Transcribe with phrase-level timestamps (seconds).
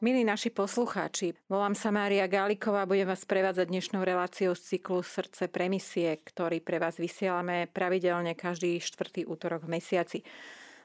[0.00, 5.04] Milí naši poslucháči, volám sa Mária Gáliková a budem vás prevádzať dnešnou reláciou z cyklu
[5.04, 10.24] Srdce premisie, ktorý pre vás vysielame pravidelne každý štvrtý útorok v mesiaci.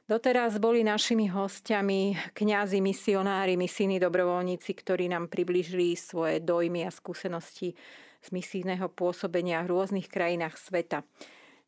[0.04, 7.72] Doteraz boli našimi hostiami kňazi, misionári, misijní dobrovoľníci, ktorí nám približili svoje dojmy a skúsenosti
[8.20, 11.08] z misijného pôsobenia v rôznych krajinách sveta.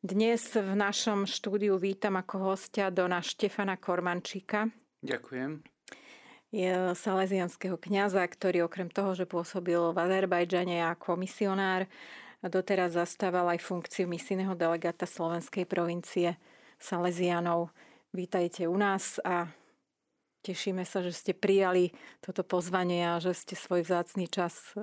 [0.03, 4.67] Dnes v našom štúdiu vítam ako hostia Dona Štefana Kormančíka.
[4.99, 5.76] Ďakujem je
[6.95, 11.85] salesianského kňaza, ktorý okrem toho, že pôsobil v Azerbajdžane ako misionár,
[12.39, 16.39] doteraz zastával aj funkciu misijného delegáta slovenskej provincie
[16.79, 17.73] Salesianov.
[18.15, 19.51] Vítajte u nás a
[20.45, 21.91] tešíme sa, že ste prijali
[22.23, 24.79] toto pozvanie a že ste svoj vzácný čas e,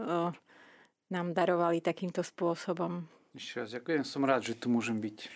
[1.09, 3.09] nám darovali takýmto spôsobom.
[3.33, 5.19] Ešte raz ďakujem, som rád, že tu môžem byť.
[5.25, 5.29] E,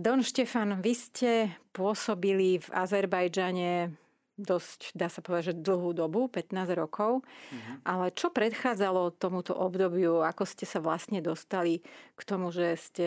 [0.00, 1.30] Don Štefan, vy ste
[1.76, 3.92] pôsobili v Azerbajdžane
[4.38, 7.20] dosť, dá sa povedať, že dlhú dobu, 15 rokov.
[7.22, 7.76] Mm-hmm.
[7.84, 10.24] Ale čo predchádzalo tomuto obdobiu?
[10.24, 11.84] Ako ste sa vlastne dostali
[12.16, 13.06] k tomu, že ste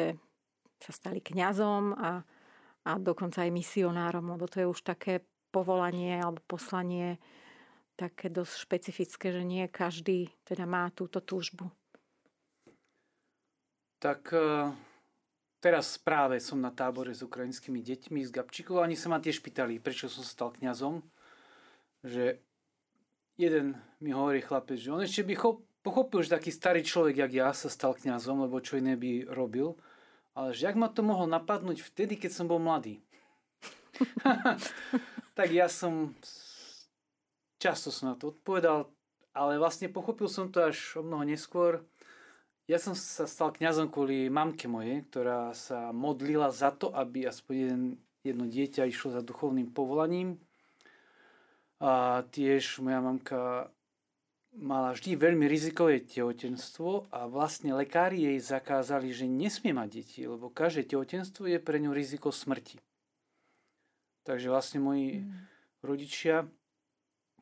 [0.77, 2.21] sa stali kňazom a,
[2.85, 7.17] a dokonca aj misionárom, lebo to je už také povolanie alebo poslanie
[7.95, 11.71] také dosť špecifické, že nie každý teda má túto túžbu.
[14.03, 14.69] Tak e,
[15.63, 18.83] teraz práve som na tábore s ukrajinskými deťmi z Gabčíkov.
[18.83, 20.99] Oni sa ma tiež pýtali, prečo som stal kňazom
[22.05, 22.37] že
[23.35, 25.33] jeden mi hovorí chlapec, že on ešte by
[25.81, 29.73] pochopil, že taký starý človek, jak ja, sa stal kňazom, lebo čo iné by robil.
[30.37, 33.01] Ale že jak ma to mohol napadnúť vtedy, keď som bol mladý.
[35.37, 36.13] tak ja som
[37.57, 38.91] často som na to odpovedal,
[39.33, 41.81] ale vlastne pochopil som to až o mnoho neskôr.
[42.65, 47.55] Ja som sa stal kňazom kvôli mamke mojej, ktorá sa modlila za to, aby aspoň
[47.55, 47.81] jeden,
[48.25, 50.41] jedno dieťa išlo za duchovným povolaním.
[51.85, 53.69] A tiež moja mamka
[54.57, 60.49] mala vždy veľmi rizikové tehotenstvo a vlastne lekári jej zakázali, že nesmie mať deti, lebo
[60.49, 62.81] každé tehotenstvo je pre ňu riziko smrti.
[64.25, 65.29] Takže vlastne moji mm.
[65.85, 66.49] rodičia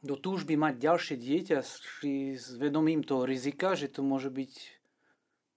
[0.03, 4.83] do túžby mať ďalšie dieťa šli s vedomím toho rizika, že to môže byť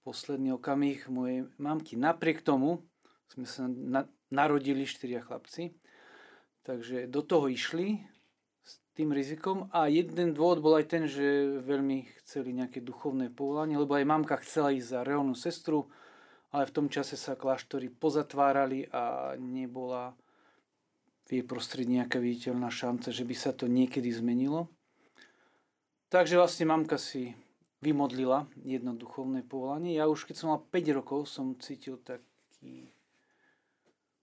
[0.06, 1.98] posledný okamih mojej mamky.
[1.98, 2.86] Napriek tomu
[3.34, 5.74] sme sa na, narodili štyria chlapci,
[6.62, 8.06] takže do toho išli
[8.96, 13.92] tým rizikom a jeden dôvod bol aj ten, že veľmi chceli nejaké duchovné povolanie, lebo
[13.92, 15.84] aj mamka chcela ísť za reálnu sestru,
[16.48, 20.16] ale v tom čase sa kláštory pozatvárali a nebola
[21.28, 24.72] v jej prostredí nejaká viditeľná šanca, že by sa to niekedy zmenilo.
[26.08, 27.36] Takže vlastne mamka si
[27.84, 29.92] vymodlila jedno duchovné povolanie.
[29.92, 32.88] Ja už keď som mal 5 rokov, som cítil taký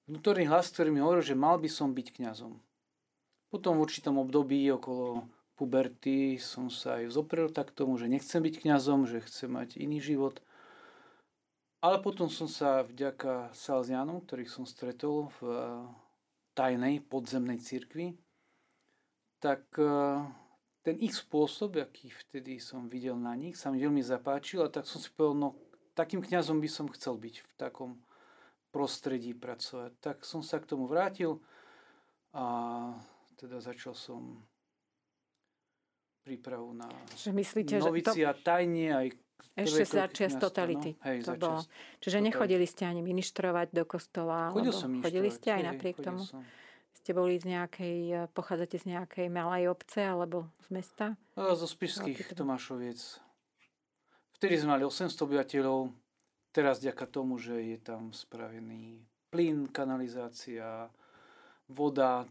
[0.10, 2.58] vnútorný hlas, ktorý mi hovoril, že mal by som byť kňazom.
[3.54, 8.66] Potom v určitom období okolo puberty som sa aj zoprel tak tomu, že nechcem byť
[8.66, 10.42] kňazom, že chcem mať iný život.
[11.86, 15.62] Ale potom som sa vďaka Salzianom, ktorých som stretol v eh,
[16.58, 18.18] tajnej podzemnej cirkvi,
[19.38, 20.26] tak eh,
[20.82, 24.90] ten ich spôsob, aký vtedy som videl na nich, sa mi veľmi zapáčil a tak
[24.90, 25.50] som si povedal, no
[25.94, 28.02] takým kňazom by som chcel byť v takom
[28.74, 29.94] prostredí pracovať.
[30.02, 31.38] Tak som sa k tomu vrátil
[32.34, 32.98] a
[33.44, 34.40] teda začal som
[36.24, 36.88] prípravu na
[37.20, 38.44] že myslíte, novicia že to...
[38.48, 39.08] tajne aj
[39.60, 40.96] ešte začias totality.
[40.96, 41.04] No?
[41.04, 41.62] Hej, to bolo.
[42.00, 42.28] Čiže totality.
[42.32, 44.50] nechodili ste ani ministrovať do kostola?
[44.56, 46.24] Chodil som Chodili ste aj hej, napriek tomu?
[46.24, 46.42] Som.
[46.96, 51.06] Ste boli z nejakej, pochádzate z nejakej malej obce alebo z mesta?
[51.36, 53.20] A zo Spišských Tomášoviec.
[54.40, 55.92] Vtedy sme mali 800 obyvateľov.
[56.56, 60.88] Teraz ďaká tomu, že je tam spravený plyn, kanalizácia,
[61.68, 62.24] voda,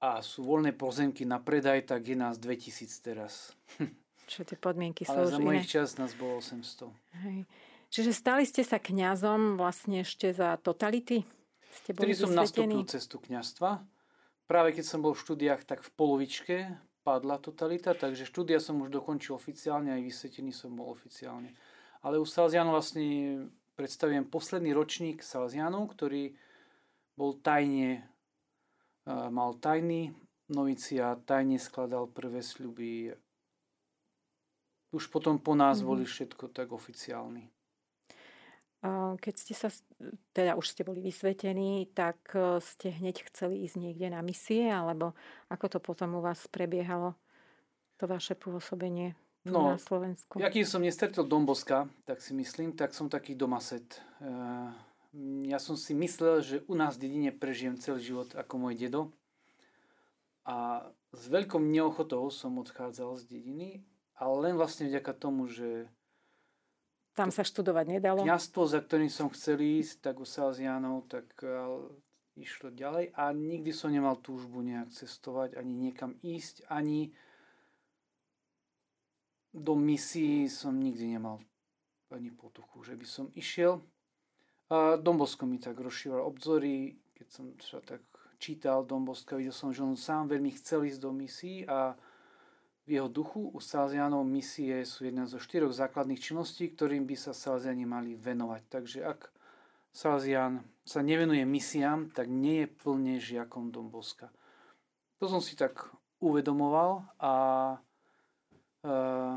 [0.00, 3.56] a sú voľné pozemky na predaj, tak je nás 2000 teraz.
[4.30, 6.90] Čo tie podmienky sú Ale za mojich čas nás bolo 800.
[7.22, 7.46] Hej.
[7.94, 11.22] Čiže stali ste sa kňazom vlastne ešte za totality?
[11.70, 13.78] Ste boli Vtedy som nastúpil cestu kňastva.
[14.50, 16.56] Práve keď som bol v štúdiách, tak v polovičke
[17.06, 21.54] padla totalita, takže štúdia som už dokončil oficiálne, aj vysvetený som bol oficiálne.
[22.02, 23.46] Ale u Salzianov vlastne
[23.78, 26.34] predstavujem posledný ročník Salzianov, ktorý
[27.14, 28.02] bol tajne
[29.06, 30.10] mal tajný
[30.50, 33.14] novicia, tajne skladal prvé sľuby.
[34.94, 35.88] Už potom po nás mm-hmm.
[35.88, 37.50] boli všetko tak oficiálni.
[39.18, 39.68] Keď ste sa,
[40.30, 45.16] teda už ste boli vysvetení, tak e, ste hneď chceli ísť niekde na misie, alebo
[45.50, 47.18] ako to potom u vás prebiehalo,
[47.98, 50.38] to vaše pôsobenie no, na Slovensku?
[50.38, 53.98] Ja keď som nestretol Domboska, tak si myslím, tak som taký domaset.
[55.16, 58.76] E, ja som si myslel, že u nás v dedine prežijem celý život ako môj
[58.76, 59.02] dedo.
[60.44, 63.82] A s veľkou neochotou som odchádzal z dediny,
[64.14, 65.88] ale len vlastne vďaka tomu, že
[67.16, 68.20] tam sa študovať nedalo?
[68.20, 71.32] Kňastvo, za ktorým som chcel ísť, tak u Salzianov, tak
[72.36, 77.16] išlo ďalej a nikdy som nemal túžbu nejak cestovať, ani niekam ísť, ani
[79.56, 81.40] do misií som nikdy nemal
[82.12, 83.80] ani potuchu, že by som išiel.
[84.66, 88.02] A Dombosko mi tak rozšíval obzory, keď som sa tak
[88.42, 91.94] čítal Domboska, videl som, že on sám veľmi chcel ísť do misií a
[92.86, 97.34] v jeho duchu u Salzianov misie sú jedna zo štyroch základných činností, ktorým by sa
[97.34, 98.62] Salziani mali venovať.
[98.70, 99.30] Takže ak
[99.90, 104.30] Salzian sa nevenuje misiám, tak nie je plne žiakom Domboska.
[105.18, 105.82] To som si tak
[106.22, 107.32] uvedomoval a
[108.86, 109.36] uh,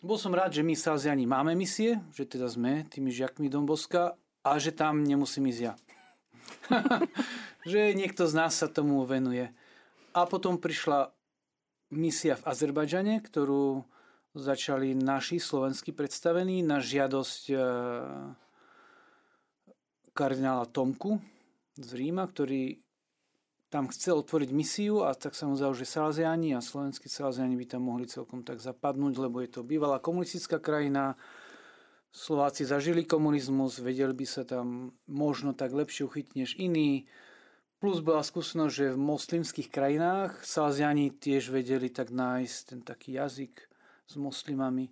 [0.00, 4.50] bol som rád, že my Salziani máme misie, že teda sme tými žiakmi Domboska a
[4.56, 5.74] že tam nemusím ísť ja.
[7.70, 9.52] že niekto z nás sa tomu venuje.
[10.16, 11.12] A potom prišla
[11.92, 13.84] misia v Azerbajdžane, ktorú
[14.32, 17.60] začali naši slovenskí predstavení na žiadosť uh,
[20.14, 21.18] kardinála Tomku
[21.74, 22.78] z Ríma, ktorý
[23.70, 27.66] tam chcel otvoriť misiu a tak sa mu zdalo, že Salesiani a slovenskí Salesiani by
[27.70, 31.14] tam mohli celkom tak zapadnúť, lebo je to bývalá komunistická krajina,
[32.10, 37.06] Slováci zažili komunizmus, vedeli by sa tam možno tak lepšie uchytiť než iní.
[37.78, 43.62] Plus bola skúsenosť, že v moslimských krajinách Salesiani tiež vedeli tak nájsť ten taký jazyk
[44.10, 44.90] s moslimami.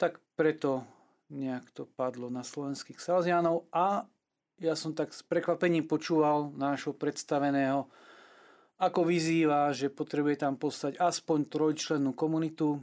[0.00, 0.88] Tak preto
[1.28, 4.08] nejak to padlo na slovenských Salesianov a
[4.58, 7.86] ja som tak s prekvapením počúval nášho predstaveného,
[8.78, 12.78] ako vyzýva, že potrebuje tam postať aspoň trojčlennú komunitu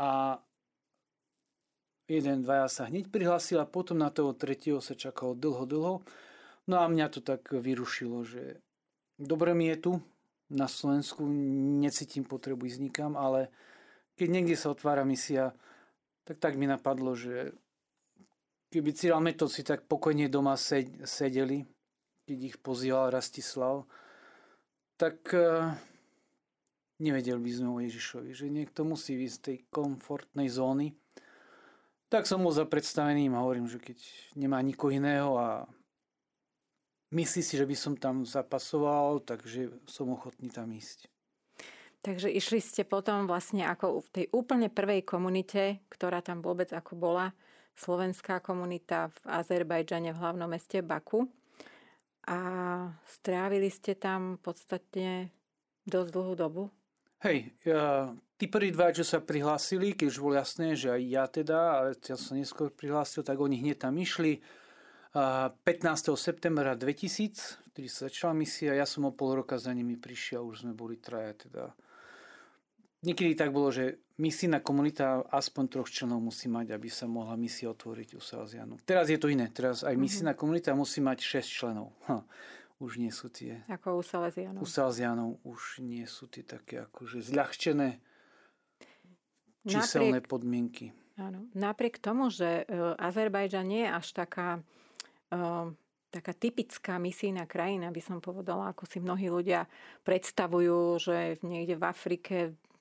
[0.00, 0.40] a
[2.08, 5.94] jeden, dvaja sa hneď prihlásil a potom na toho tretieho sa čakalo dlho, dlho.
[6.68, 8.64] No a mňa to tak vyrušilo, že
[9.20, 9.92] dobre mi je tu
[10.48, 11.28] na Slovensku,
[11.80, 13.52] necítim potrebu ísť nikam, ale
[14.16, 15.52] keď niekde sa otvára misia,
[16.24, 17.52] tak tak mi napadlo, že
[18.68, 21.64] keby Cyril si tak pokojne doma sedeli,
[22.28, 23.88] keď ich pozýval Rastislav,
[25.00, 25.72] tak uh,
[27.00, 30.92] nevedel by sme o Ježišovi, že niekto musí ísť z tej komfortnej zóny.
[32.08, 33.98] Tak som mu za predstaveným a hovorím, že keď
[34.36, 35.68] nemá nikoho iného a
[37.12, 41.08] myslí si, že by som tam zapasoval, takže som ochotný tam ísť.
[41.98, 46.96] Takže išli ste potom vlastne ako v tej úplne prvej komunite, ktorá tam vôbec ako
[46.96, 47.34] bola,
[47.78, 51.30] slovenská komunita v Azerbajdžane v hlavnom meste Baku.
[52.28, 52.38] A
[53.08, 55.32] strávili ste tam podstatne
[55.88, 56.62] dosť dlhú dobu?
[57.24, 61.24] Hej, ja, tí prví dva, čo sa prihlásili, keď už bolo jasné, že aj ja
[61.26, 64.44] teda, ale ja som neskôr prihlásil, tak oni hneď tam išli.
[65.14, 65.64] 15.
[66.14, 70.68] septembra 2000, vtedy sa začala misia, ja som o pol roka za nimi prišiel, už
[70.68, 71.72] sme boli traja teda
[72.98, 77.70] Niekedy tak bolo, že misijná komunita aspoň troch členov musí mať, aby sa mohla misia
[77.70, 78.74] otvoriť u Salesianu.
[78.82, 79.46] Teraz je to iné.
[79.48, 80.42] Teraz aj misijná mm-hmm.
[80.42, 81.94] komunita musí mať 6 členov.
[82.10, 82.26] Ha,
[82.82, 83.62] už nie sú tie...
[83.70, 84.60] Ako u Salesianov.
[84.62, 88.02] U Salesianov už nie sú tie také akože zľahčené
[89.66, 90.86] číselné napriek, podmienky.
[91.18, 91.46] Áno.
[91.54, 94.48] Napriek tomu, že uh, Azerbajdžan nie je až taká,
[95.34, 95.70] uh,
[96.10, 99.66] taká typická misijná krajina, by som povedala, ako si mnohí ľudia
[100.06, 102.36] predstavujú, že niekde v Afrike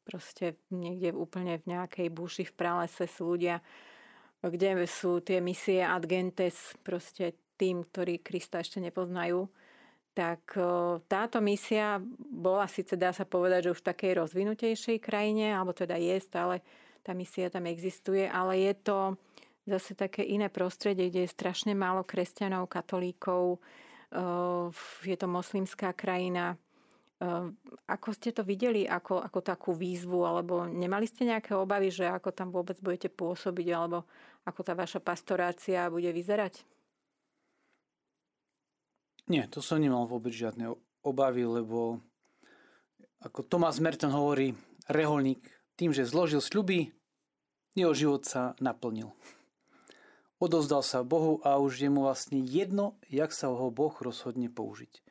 [0.08, 3.60] proste niekde úplne v nejakej buši v pralese sú ľudia,
[4.40, 6.56] kde sú tie misie ad gentes,
[6.88, 9.52] proste tým, ktorí Krista ešte nepoznajú.
[10.16, 10.56] Tak
[11.12, 16.00] táto misia bola síce, dá sa povedať, že už v takej rozvinutejšej krajine, alebo teda
[16.00, 16.56] je stále,
[17.06, 18.98] tá misia tam existuje, ale je to
[19.68, 23.60] zase také iné prostredie, kde je strašne málo kresťanov, katolíkov,
[25.04, 26.56] je to moslimská krajina,
[27.88, 32.30] ako ste to videli ako, ako takú výzvu, alebo nemali ste nejaké obavy, že ako
[32.30, 34.06] tam vôbec budete pôsobiť, alebo
[34.46, 36.62] ako tá vaša pastorácia bude vyzerať?
[39.28, 40.72] Nie, to som nemal vôbec žiadne
[41.04, 42.00] obavy, lebo
[43.20, 44.54] ako Tomás Merton hovorí,
[44.88, 45.42] reholník
[45.76, 46.94] tým, že zložil sľuby,
[47.74, 49.12] jeho život sa naplnil.
[50.38, 55.02] Odozdal sa Bohu a už je mu vlastne jedno, jak sa ho Boh rozhodne použiť.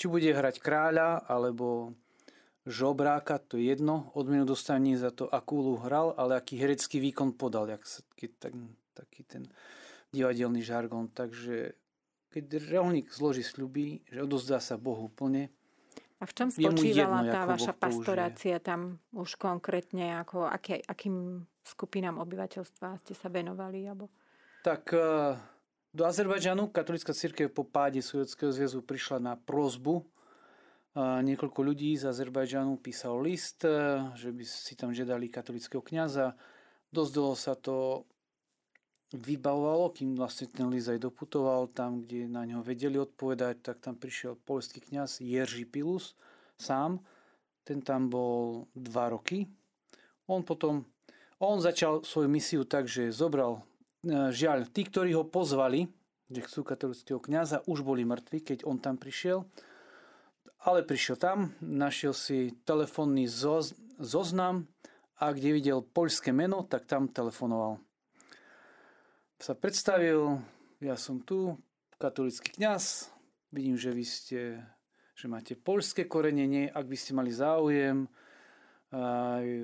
[0.00, 1.92] Či bude hrať kráľa alebo
[2.64, 7.36] žobráka, to je jedno, odmenu dostane za to, akú úlohu hral, ale aký herecký výkon
[7.36, 8.52] podal, jak sa, keď, tak,
[8.96, 9.42] taký ten
[10.08, 11.12] divadelný žargon.
[11.12, 11.76] Takže
[12.32, 15.52] keď reholník zloží sľuby, že odozdá sa Bohu plne,
[16.20, 18.68] a v čom spočívala jedno, tá vaša boh pastorácia použije.
[18.68, 18.80] tam
[19.16, 23.88] už konkrétne, ako, aký, akým skupinám obyvateľstva ste sa venovali?
[23.88, 24.12] Alebo...
[24.60, 24.92] Tak
[25.90, 30.06] do Azerbajdžanu katolická církev po páde Sovjetského zväzu prišla na prozbu
[30.98, 36.34] niekoľko ľudí z Azerbajdžanu písal list, e, že by si tam žiadali katolického kňaza.
[36.90, 38.02] Dosť dlho sa to
[39.14, 43.94] vybavovalo, kým vlastne ten list aj doputoval tam, kde na ňo vedeli odpovedať, tak tam
[43.98, 46.18] prišiel polský kňaz Jerzy Pilus
[46.58, 46.98] sám.
[47.62, 49.46] Ten tam bol dva roky.
[50.26, 50.86] On potom,
[51.38, 53.62] on začal svoju misiu tak, že zobral,
[54.06, 55.88] žiaľ, tí, ktorí ho pozvali,
[56.30, 59.44] že chcú katolického kňaza, už boli mŕtvi, keď on tam prišiel
[60.60, 64.68] ale prišiel tam, našiel si telefónny zoz, zoznam
[65.16, 67.80] a kde videl poľské meno, tak tam telefonoval.
[69.40, 70.36] Sa predstavil,
[70.84, 71.56] ja som tu,
[71.96, 73.08] katolický kňaz,
[73.56, 74.40] vidím, že vy ste,
[75.16, 78.04] že máte poľské korenenie, ak by ste mali záujem,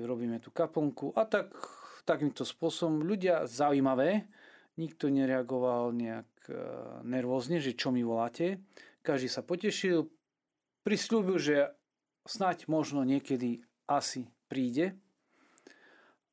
[0.01, 1.53] robíme tu kaponku a tak
[2.07, 4.31] takýmto spôsobom ľudia zaujímavé,
[4.79, 6.53] nikto nereagoval nejak e,
[7.03, 8.63] nervózne, že čo mi voláte.
[9.03, 10.07] Každý sa potešil,
[10.87, 11.75] prislúbil, že
[12.23, 14.95] snať možno niekedy asi príde.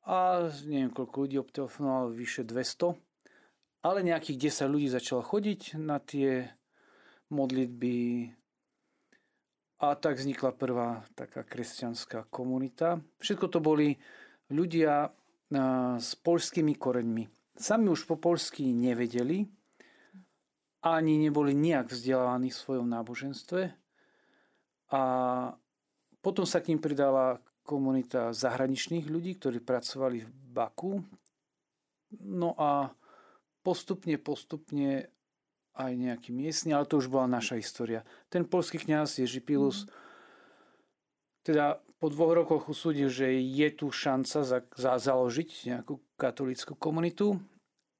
[0.07, 2.95] A neviem, koľko ľudí obtelefonovalo, vyše 200.
[3.83, 6.49] Ale nejakých 10 ľudí začalo chodiť na tie
[7.29, 8.29] modlitby
[9.81, 13.03] a tak vznikla prvá taká kresťanská komunita.
[13.19, 13.99] Všetko to boli
[14.47, 15.11] ľudia
[15.99, 17.23] s poľskými koreňmi.
[17.55, 19.47] Sami už po poľsky nevedeli,
[20.85, 23.73] ani neboli nejak vzdelávaní v svojom náboženstve,
[24.93, 25.01] a
[26.21, 31.01] potom sa k ním pridala komunita zahraničných ľudí, ktorí pracovali v Baku.
[32.21, 32.93] No a
[33.65, 35.09] postupne, postupne
[35.75, 38.05] aj nejaký miestny, ale to už bola naša história.
[38.29, 39.89] Ten polský kňaz Ježi Pilus mm.
[41.43, 41.65] teda
[42.05, 47.41] po dvoch rokoch usúdil, že je tu šanca za, za založiť nejakú katolickú komunitu,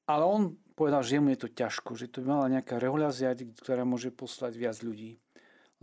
[0.05, 3.81] ale on povedal, že mu je to ťažko, že to by mala nejaká regulácia, ktorá
[3.81, 5.17] môže poslať viac ľudí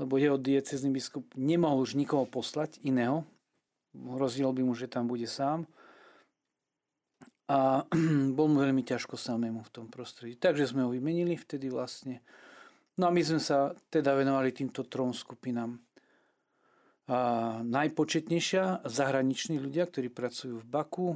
[0.01, 3.23] lebo jeho diecezný biskup nemohol už nikoho poslať iného.
[3.93, 5.69] Hrozilo by mu, že tam bude sám.
[7.47, 7.85] A
[8.37, 10.41] bol mu veľmi ťažko samému v tom prostredí.
[10.41, 12.25] Takže sme ho vymenili vtedy vlastne.
[12.97, 15.77] No a my sme sa teda venovali týmto trom skupinám.
[17.67, 21.09] Najpočetnejšia zahraniční ľudia, ktorí pracujú v Baku.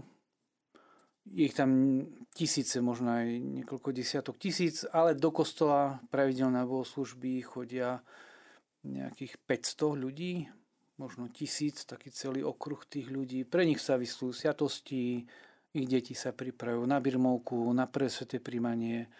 [1.26, 2.02] Je ich tam
[2.34, 8.02] tisíce, možno aj niekoľko desiatok tisíc, ale do kostola pravidelné bohoslužby chodia
[8.86, 10.46] nejakých 500 ľudí,
[11.02, 13.42] možno tisíc, taký celý okruh tých ľudí.
[13.42, 15.26] Pre nich sa vyslú sviatosti,
[15.74, 19.10] ich deti sa pripravujú na birmovku, na prvé sveté príjmanie,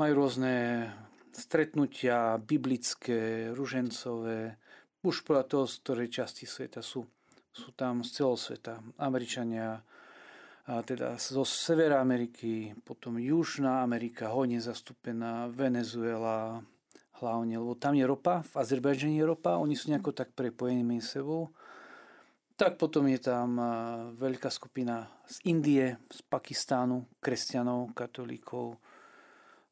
[0.00, 0.88] majú rôzne
[1.36, 4.56] stretnutia biblické, ružencové,
[5.06, 7.06] už podľa toho, z ktorej časti sveta sú.
[7.54, 8.82] Sú tam z celého sveta.
[8.98, 9.78] Američania,
[10.66, 16.58] a teda zo Severa Ameriky, potom Južná Amerika, hojne zastúpená, Venezuela,
[17.22, 21.22] hlavne, lebo tam je ropa, v Azerbajdžane je ropa, oni sú nejako tak prepojení medzi
[21.22, 21.54] sebou.
[22.56, 23.56] Tak potom je tam
[24.16, 28.80] veľká skupina z Indie, z Pakistánu, kresťanov, katolíkov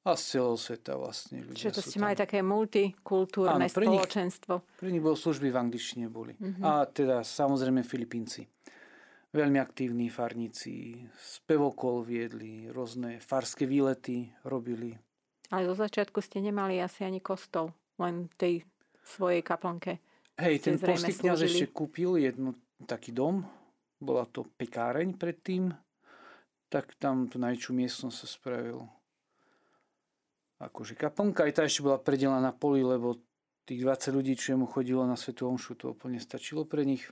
[0.04, 1.40] a z celého sveta vlastne.
[1.40, 2.04] Ľudia Čiže to ste tam.
[2.04, 4.52] mali také multikultúrne Áno, pre spoločenstvo.
[4.60, 6.36] Nich, pre nich bolo služby v angličtine boli.
[6.36, 6.60] Mm-hmm.
[6.60, 8.44] A teda samozrejme Filipínci.
[9.34, 14.94] Veľmi aktívni farníci, spevokol viedli, rôzne farské výlety robili.
[15.50, 18.62] Ale zo začiatku ste nemali asi ani kostol, len tej
[19.02, 19.98] svojej kaplnke.
[20.38, 22.54] Hej, ten polský kniaz ešte kúpil jednu
[22.86, 23.42] taký dom,
[23.98, 25.74] bola to pekáreň predtým,
[26.70, 28.86] tak tam tú najväčšiu miestnosť sa spravil
[30.68, 31.44] akože kaplnka.
[31.44, 33.20] Aj tá ešte bola predelená na poli, lebo
[33.64, 37.08] tých 20 ľudí, čo mu chodilo na Svetu Omšu, to úplne stačilo pre nich.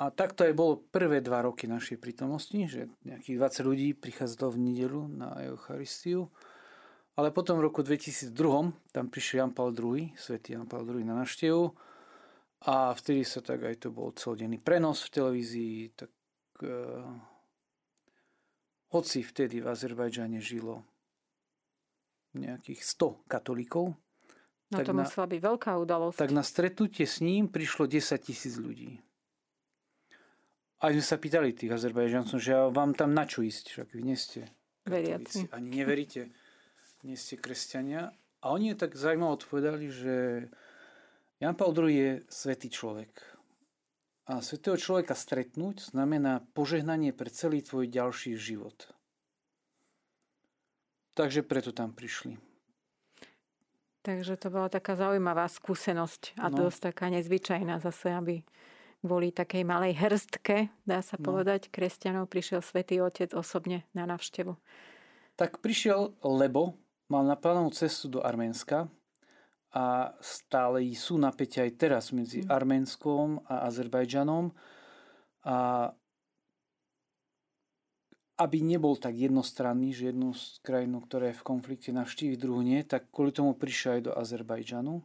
[0.00, 4.62] A takto aj bolo prvé dva roky našej prítomnosti, že nejakých 20 ľudí prichádzalo v
[4.64, 6.32] nedelu na Eucharistiu.
[7.20, 8.32] Ale potom v roku 2002
[8.96, 11.68] tam prišiel Jan Paul II, svätý Jan Paul II na návštevu
[12.64, 16.12] a vtedy sa tak aj to bol celodenný prenos v televízii, tak
[16.64, 17.04] uh,
[18.92, 20.84] hoci vtedy v Azerbajdžane žilo
[22.34, 23.94] nejakých 100 katolíkov,
[24.70, 26.16] No tak to musela byť veľká udalosť.
[26.22, 29.02] Tak na stretnutie s ním prišlo 10 tisíc ľudí.
[30.80, 34.16] A sme sa pýtali tých Azerbajžancov, že vám tam na čo ísť, však vy nie
[34.16, 34.46] ste
[34.86, 35.50] Veriaci.
[35.52, 36.30] ani neveríte,
[37.02, 38.14] nie ste kresťania.
[38.40, 40.14] A oni tak zaujímaво odpovedali, že
[41.42, 43.10] Jan Paul II je svetý človek.
[44.30, 48.94] A svetého človeka stretnúť znamená požehnanie pre celý tvoj ďalší život.
[51.14, 52.38] Takže preto tam prišli.
[54.00, 56.64] Takže to bola taká zaujímavá skúsenosť a no.
[56.64, 58.34] dosť taká nezvyčajná zase, aby
[59.04, 61.24] kvôli takej malej hrstke, dá sa no.
[61.24, 64.56] povedať, kresťanov prišiel svätý Otec osobne na návštevu.
[65.36, 66.76] Tak prišiel, lebo
[67.08, 68.88] mal naplánovanú cestu do Arménska
[69.70, 72.48] a stále sú napätia aj teraz medzi mm.
[72.50, 74.52] Arménskom a Azerbajdžanom.
[75.46, 75.56] A
[78.40, 82.80] aby nebol tak jednostranný, že jednu z krajín, ktorá je v konflikte, navštívi druhú nie,
[82.88, 85.04] tak kvôli tomu prišiel aj do Azerbajdžanu.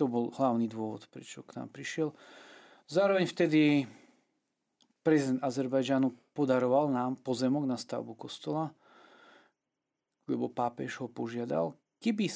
[0.00, 2.16] To bol hlavný dôvod, prečo k nám prišiel.
[2.88, 3.84] Zároveň vtedy
[5.04, 8.72] prezident Azerbajdžanu podaroval nám pozemok na stavbu kostola,
[10.24, 11.76] lebo pápež ho požiadal.
[12.00, 12.32] Keby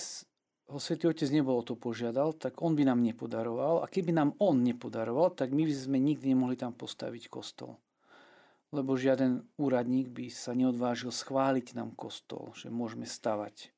[0.69, 3.81] ho Svetý Otec nebol o to požiadal, tak on by nám nepodaroval.
[3.81, 7.81] A keby nám on nepodaroval, tak my by sme nikdy nemohli tam postaviť kostol.
[8.69, 13.73] Lebo žiaden úradník by sa neodvážil schváliť nám kostol, že môžeme stavať.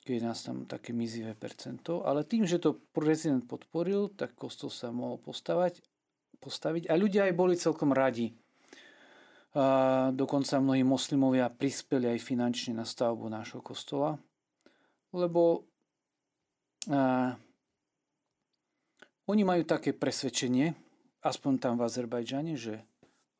[0.00, 2.02] Keď nás tam také mizivé percento.
[2.08, 5.84] Ale tým, že to prezident podporil, tak kostol sa mohol postavať,
[6.40, 6.88] postaviť.
[6.88, 8.32] A ľudia aj boli celkom radi.
[9.52, 14.16] A dokonca mnohí moslimovia prispeli aj finančne na stavbu nášho kostola
[15.12, 15.66] lebo
[16.90, 17.34] a,
[19.26, 20.74] oni majú také presvedčenie,
[21.22, 22.82] aspoň tam v Azerbajdžane, že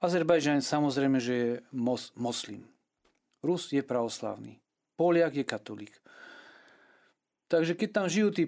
[0.01, 2.65] Azerbajdžan samozrejme, že je mos, moslim.
[3.45, 4.57] Rus je pravoslavný.
[4.97, 5.95] Poliak je katolík.
[7.53, 8.45] Takže keď tam žijú tí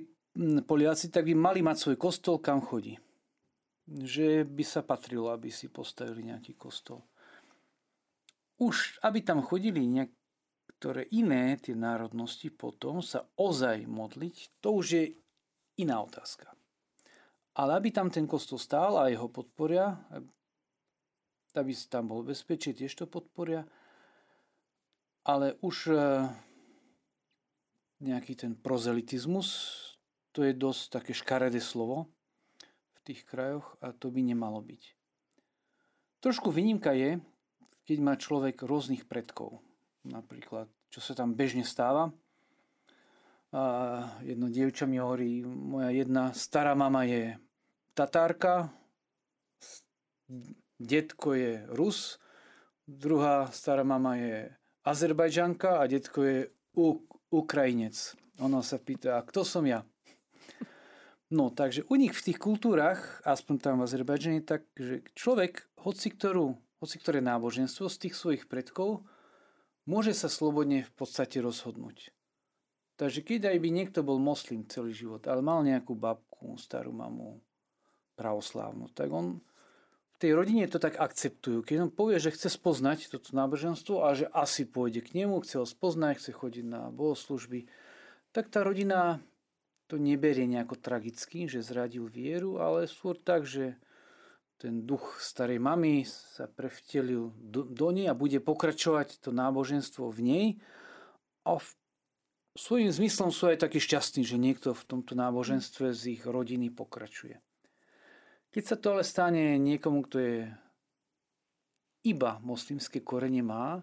[0.64, 2.96] Poliaci, tak by mali mať svoj kostol, kam chodí.
[3.84, 7.04] Že by sa patrilo, aby si postavili nejaký kostol.
[8.56, 10.08] Už, aby tam chodili nejak,
[10.80, 15.04] ktoré iné tie národnosti potom sa ozaj modliť, to už je
[15.84, 16.48] iná otázka.
[17.52, 20.00] Ale aby tam ten kostol stál a jeho podporia,
[21.56, 23.64] aby tam bol bezpečie, tiež to podporia,
[25.22, 25.96] ale už e,
[28.02, 29.48] nejaký ten prozelitizmus,
[30.32, 32.10] to je dosť také škaredé slovo
[32.96, 34.82] v tých krajoch a to by nemalo byť.
[36.22, 37.18] Trošku výnimka je,
[37.86, 39.58] keď má človek rôznych predkov
[40.06, 42.10] napríklad, čo sa tam bežne stáva.
[43.52, 43.62] A
[44.24, 47.36] jedno dievča mi hovorí, moja jedna stará mama je
[47.92, 48.72] Tatárka,
[50.82, 52.18] detko je Rus,
[52.84, 54.50] druhá stará mama je
[54.82, 56.38] Azerbajdžanka a detko je
[56.74, 58.18] U- Ukrajinec.
[58.42, 59.86] Ona sa pýta, a kto som ja?
[61.32, 66.12] No, takže u nich v tých kultúrach, aspoň tam v Azerbajdžane, tak, že človek, hoci,
[66.12, 69.06] ktorú, hoci ktoré náboženstvo z tých svojich predkov,
[69.88, 72.12] môže sa slobodne v podstate rozhodnúť.
[73.00, 77.40] Takže keď aj by niekto bol moslim celý život, ale mal nejakú babku, starú mamu,
[78.12, 79.40] pravoslávnu, tak on
[80.22, 81.66] tej rodine to tak akceptujú.
[81.66, 85.58] Keď on povie, že chce spoznať toto náboženstvo a že asi pôjde k nemu, chce
[85.58, 87.66] ho spoznať, chce chodiť na bohoslužby,
[88.30, 89.18] tak tá rodina
[89.90, 93.74] to neberie nejako tragicky, že zradil vieru, ale skôr tak, že
[94.62, 100.20] ten duch starej mamy sa prevtelil do, do nej a bude pokračovať to náboženstvo v
[100.22, 100.46] nej.
[101.42, 101.66] A v,
[102.54, 107.42] svojím zmyslom sú aj takí šťastní, že niekto v tomto náboženstve z ich rodiny pokračuje.
[108.52, 110.38] Keď sa to ale stane niekomu, kto je
[112.04, 113.80] iba moslimské korene má,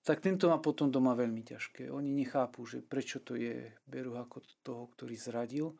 [0.00, 1.92] tak tento má potom doma veľmi ťažké.
[1.92, 5.76] Oni nechápu, že prečo to je, berú ako toho, ktorý zradil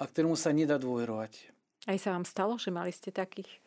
[0.00, 1.52] a ktorému sa nedá dôverovať.
[1.84, 3.60] Aj sa vám stalo, že mali ste takých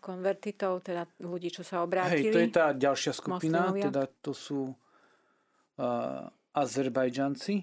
[0.00, 2.32] konvertitov, teda ľudí, čo sa obrátili?
[2.32, 3.84] Hej, to je tá ďalšia skupina, moslimovia.
[3.92, 7.54] teda to sú uh, Azerbajdžanci,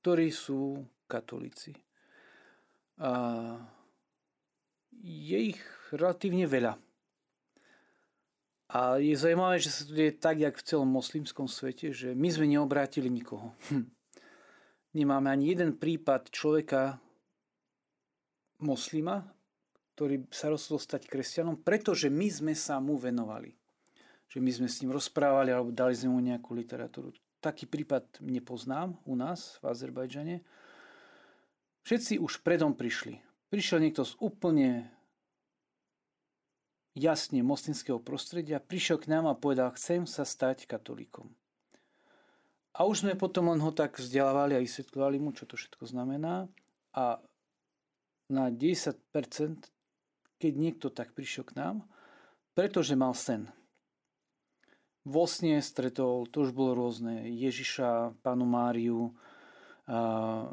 [0.00, 1.76] ktorí sú katolíci.
[2.96, 3.60] Uh,
[5.06, 5.60] je ich
[5.94, 6.74] relatívne veľa.
[8.66, 12.26] A je zaujímavé, že sa to deje tak, jak v celom moslimskom svete, že my
[12.26, 13.54] sme neobrátili nikoho.
[13.70, 13.86] Hm.
[14.98, 16.98] Nemáme ani jeden prípad človeka,
[18.58, 19.22] moslima,
[19.94, 23.52] ktorý sa rozhodol stať kresťanom, pretože my sme sa mu venovali.
[24.26, 27.14] Že my sme s ním rozprávali alebo dali sme mu nejakú literatúru.
[27.38, 30.36] Taký prípad nepoznám u nás v Azerbajdžane.
[31.86, 33.22] Všetci už predom prišli.
[33.46, 34.95] Prišiel niekto z úplne
[36.96, 41.28] jasne moslimského prostredia, prišiel k nám a povedal, chcem sa stať katolíkom.
[42.76, 46.48] A už sme potom len ho tak vzdelávali a vysvetľovali mu, čo to všetko znamená.
[46.96, 47.20] A
[48.32, 49.00] na 10%,
[50.40, 51.76] keď niekto tak prišiel k nám,
[52.56, 53.48] pretože mal sen.
[55.06, 59.14] Vo sne stretol, to už bolo rôzne, Ježiša, Panu Máriu,
[59.86, 60.50] a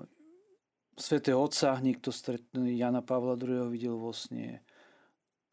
[0.94, 3.74] Svetého Otca, niekto stretne, Jana Pavla II.
[3.74, 4.62] videl vo sne.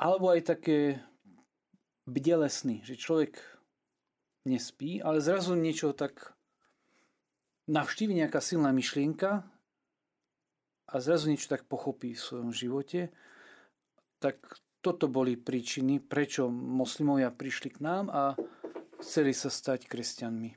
[0.01, 0.97] Alebo aj také
[2.09, 3.37] bdele sny, že človek
[4.49, 6.33] nespí, ale zrazu niečo tak
[7.69, 9.45] navštívi nejaká silná myšlienka
[10.89, 13.13] a zrazu niečo tak pochopí v svojom živote,
[14.25, 14.41] tak
[14.81, 18.23] toto boli príčiny, prečo moslimovia prišli k nám a
[19.05, 20.57] chceli sa stať kresťanmi.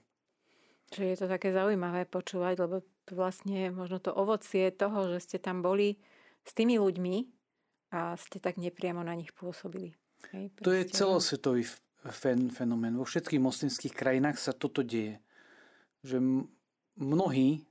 [0.95, 5.37] Čiže je to také zaujímavé počúvať, lebo to vlastne možno to ovocie toho, že ste
[5.43, 5.99] tam boli
[6.47, 7.42] s tými ľuďmi
[7.93, 9.93] a ste tak nepriamo na nich pôsobili.
[10.33, 10.91] Hej, to je no.
[10.91, 11.63] celosvetový
[12.09, 12.97] fen, fenomén.
[12.97, 15.21] Vo všetkých moslimských krajinách sa toto deje.
[16.01, 16.49] Že
[16.97, 17.61] mnohí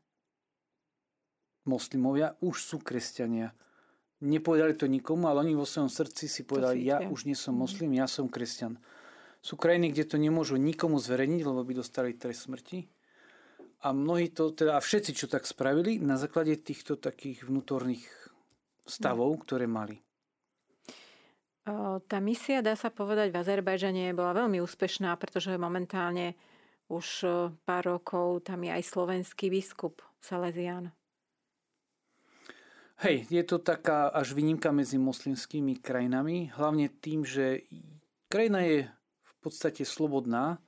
[1.67, 3.51] moslimovia už sú kresťania.
[4.23, 7.61] Nepovedali to nikomu, ale oni vo svojom srdci si povedali, ja už nie som mhm.
[7.61, 8.79] moslim, ja som kresťan.
[9.43, 12.87] Sú krajiny, kde to nemôžu nikomu zverejniť, lebo by dostali trest smrti.
[13.83, 18.07] A mnohí to, teda všetci, čo tak spravili, na základe týchto takých vnútorných
[18.87, 19.99] stavov, ktoré mali.
[21.63, 26.35] Tá misia, dá sa povedať, v Azerbajdžane bola veľmi úspešná, pretože momentálne
[26.91, 27.23] už
[27.63, 30.91] pár rokov tam je aj slovenský biskup Salesian.
[33.03, 37.67] Hej, je to taká až výnimka medzi moslimskými krajinami, hlavne tým, že
[38.27, 38.79] krajina je
[39.23, 40.59] v podstate slobodná,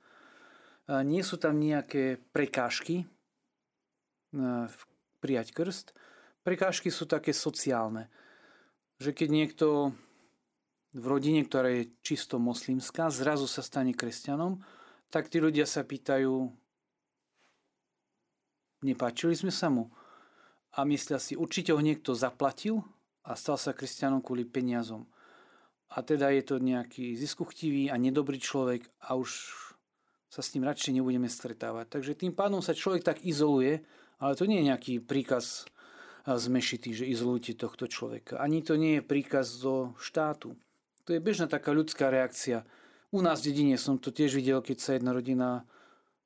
[0.87, 3.03] nie sú tam nejaké prekážky
[5.19, 5.95] prijať krst.
[6.43, 8.11] Prekážky sú také sociálne,
[8.99, 9.67] že keď niekto
[10.95, 14.63] v rodine, ktorá je čisto moslimská, zrazu sa stane kresťanom,
[15.11, 16.47] tak tí ľudia sa pýtajú,
[18.87, 19.91] nepáčili sme sa mu?
[20.75, 22.79] A myslia si, určite ho niekto zaplatil
[23.27, 25.03] a stal sa kresťanom kvôli peniazom.
[25.91, 29.31] A teda je to nejaký ziskuchtivý a nedobrý človek a už
[30.31, 31.91] sa s ním radšej nebudeme stretávať.
[31.91, 33.83] Takže tým pádom sa človek tak izoluje,
[34.19, 35.67] ale to nie je nejaký príkaz
[36.25, 38.41] zmešitý, že izolujte tohto človeka.
[38.41, 40.57] Ani to nie je príkaz zo štátu.
[41.05, 42.65] To je bežná taká ľudská reakcia.
[43.13, 45.63] U nás v dedine som to tiež videl, keď sa jedna rodina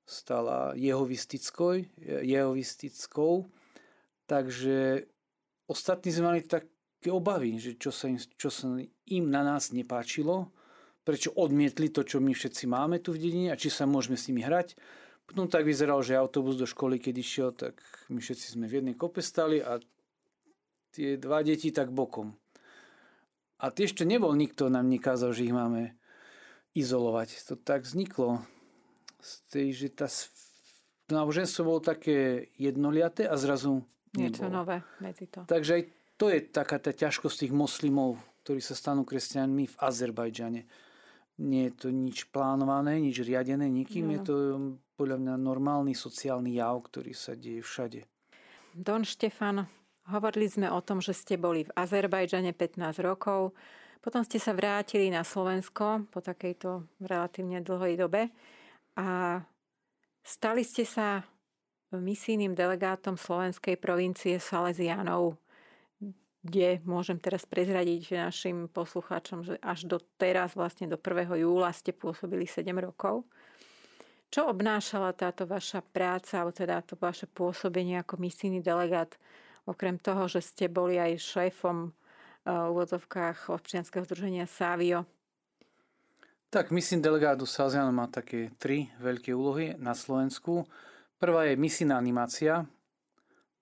[0.09, 3.45] stala jehovistickou, jehovistickou
[4.29, 5.09] takže
[5.65, 8.77] ostatní sme mali také obavy, že čo sa im, čo sa
[9.09, 10.53] im na nás nepáčilo,
[11.01, 14.29] prečo odmietli to, čo my všetci máme tu v dedine a či sa môžeme s
[14.29, 14.77] nimi hrať.
[15.25, 17.81] Potom tak vyzeral, že autobus do školy, keď išiel, tak
[18.13, 19.81] my všetci sme v jednej kope stali a
[20.93, 22.37] tie dva deti tak bokom.
[23.59, 25.95] A tiež to nebol nikto, nám nekázal, že ich máme
[26.73, 27.43] izolovať.
[27.51, 28.43] To tak vzniklo.
[29.19, 30.07] Z tej, že tá
[31.11, 33.83] náboženstvo bolo také jednoliaté a zrazu
[34.15, 34.63] Niečo nebolo.
[34.63, 35.43] nové medzi to.
[35.43, 35.83] Takže aj
[36.15, 38.15] to je taká tá ťažkosť tých moslimov,
[38.47, 40.61] ktorí sa stanú kresťanmi v Azerbajdžane
[41.39, 44.11] nie je to nič plánované, nič riadené nikým.
[44.11, 44.13] No.
[44.13, 44.35] Je to
[44.99, 48.03] podľa mňa normálny sociálny jav, ktorý sa deje všade.
[48.75, 49.65] Don Štefan,
[50.11, 53.53] hovorili sme o tom, že ste boli v Azerbajdžane 15 rokov,
[53.99, 58.31] potom ste sa vrátili na Slovensko po takejto relatívne dlhej dobe
[58.95, 59.39] a
[60.23, 61.21] stali ste sa
[61.91, 65.39] misijným delegátom slovenskej provincie Salesianov
[66.39, 71.35] kde môžem teraz prezradiť našim poslucháčom, že až do teraz, vlastne do 1.
[71.35, 73.27] júla ste pôsobili 7 rokov.
[74.29, 79.19] Čo obnášala táto vaša práca, alebo teda to vaše pôsobenie ako misijný delegát,
[79.65, 81.91] okrem toho, že ste boli aj šéfom eh,
[82.45, 85.03] v úvodzovkách občianského združenia Savio?
[86.49, 90.65] Tak, misijný delegát u Salziano má také tri veľké úlohy na Slovensku.
[91.21, 92.65] Prvá je misijná animácia,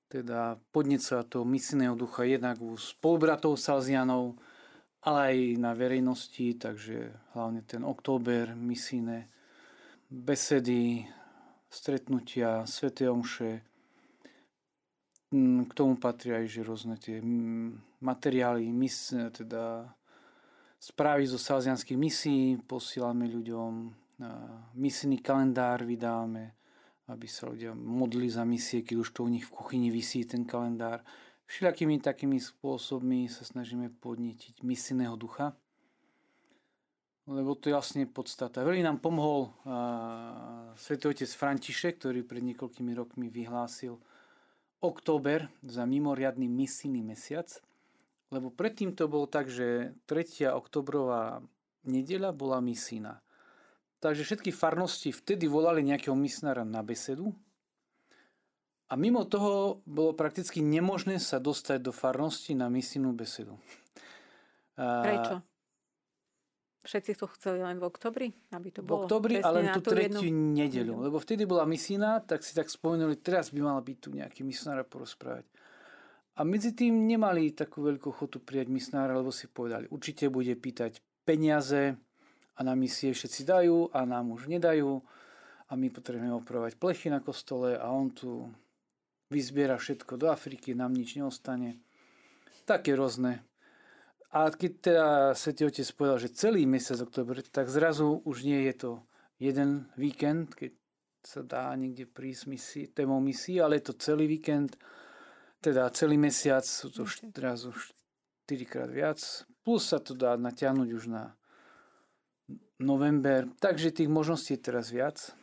[0.08, 4.40] teda podneca toho misijného ducha jednak u spolubratov Salzianov,
[5.04, 9.28] ale aj na verejnosti, takže hlavne ten október, misijné
[10.08, 11.04] besedy,
[11.68, 13.68] stretnutia, sveté omše.
[15.28, 19.92] Mm, k tomu patria aj že rôzne tie mm, materiály, mis, teda
[20.80, 23.92] správy zo salzianských misií posílame ľuďom,
[24.74, 26.56] misijný kalendár vydáme,
[27.08, 30.44] aby sa ľudia modli za misie, keď už to u nich v kuchyni vysí ten
[30.44, 31.06] kalendár.
[31.48, 35.56] Všelakými takými spôsobmi sa snažíme podnetiť misijného ducha,
[37.28, 38.64] lebo to je jasne podstata.
[38.64, 43.96] Veľmi nám pomohol uh, svätý otec František, ktorý pred niekoľkými rokmi vyhlásil
[44.80, 47.50] október za mimoriadný misijný mesiac,
[48.30, 50.52] lebo predtým to bolo tak, že 3.
[50.54, 51.42] oktobrová
[51.88, 53.24] nedeľa bola misína.
[53.98, 57.34] Takže všetky farnosti vtedy volali nejakého misnára na besedu
[58.88, 63.58] a mimo toho bolo prakticky nemožné sa dostať do farnosti na misijnú besedu.
[64.78, 65.42] Prečo?
[66.86, 68.28] Všetci to chceli len v oktobri?
[68.54, 70.56] Aby to bolo v oktobri, ale tú tretiu jednu...
[70.56, 70.94] nedeľu.
[71.10, 74.86] Lebo vtedy bola misína, tak si tak spomenuli, teraz by mal byť tu nejaký misnár
[74.88, 75.44] porozprávať.
[76.38, 81.02] A medzi tým nemali takú veľkú chotu prijať misnára, lebo si povedali, určite bude pýtať
[81.26, 81.98] peniaze,
[82.58, 85.06] a na misie všetci dajú a nám už nedajú
[85.70, 88.50] a my potrebujeme opravovať plechy na kostole a on tu
[89.30, 91.78] vyzbiera všetko do Afriky, nám nič neostane.
[92.66, 93.46] Také rôzne.
[94.36, 98.76] A keď teda Svetý Otec povedal, že celý mesiac oktober, tak zrazu už nie je
[98.76, 98.92] to
[99.40, 100.76] jeden víkend, keď
[101.24, 104.76] sa dá niekde prísť misi, témou misií, ale je to celý víkend,
[105.64, 107.96] teda celý mesiac, sú to teraz už
[108.48, 109.20] 4 krát viac,
[109.64, 111.36] plus sa to dá natiahnuť už na
[112.80, 115.36] november, takže tých možností je teraz viac.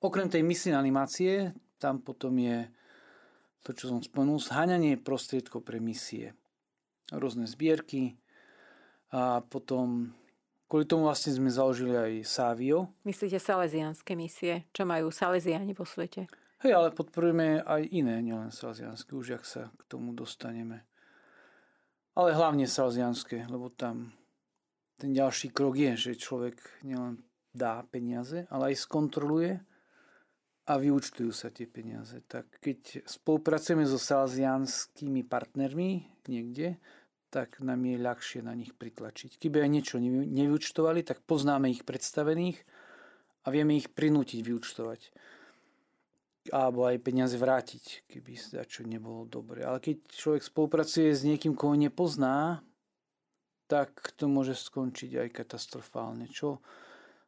[0.00, 2.68] Okrem tej misijnej animácie, tam potom je
[3.64, 6.36] to, čo som spomenul, zháňanie prostriedkov pre misie.
[7.14, 8.18] Rôzne zbierky
[9.14, 10.14] a potom
[10.66, 12.90] Kvôli tomu vlastne sme založili aj Savio.
[13.06, 14.66] Myslíte salesianské misie?
[14.74, 16.26] Čo majú salesiani vo svete?
[16.66, 20.82] Hej, ale podporujeme aj iné, nielen salesianské, už ak sa k tomu dostaneme.
[22.18, 24.10] Ale hlavne salesianské, lebo tam
[24.98, 27.22] ten ďalší krok je, že človek nielen
[27.54, 29.62] dá peniaze, ale aj skontroluje
[30.66, 32.18] a vyučtujú sa tie peniaze.
[32.26, 36.82] Tak keď spolupracujeme so salesianskými partnermi niekde,
[37.30, 39.38] tak nám je ľahšie na nich pritlačiť.
[39.38, 42.58] Keby aj niečo nevyučtovali, tak poznáme ich predstavených
[43.46, 45.00] a vieme ich prinútiť vyučtovať.
[46.50, 49.66] Alebo aj peniaze vrátiť, keby sa čo nebolo dobre.
[49.66, 52.62] Ale keď človek spolupracuje s niekým, koho nepozná,
[53.66, 56.62] tak to môže skončiť aj katastrofálne, čo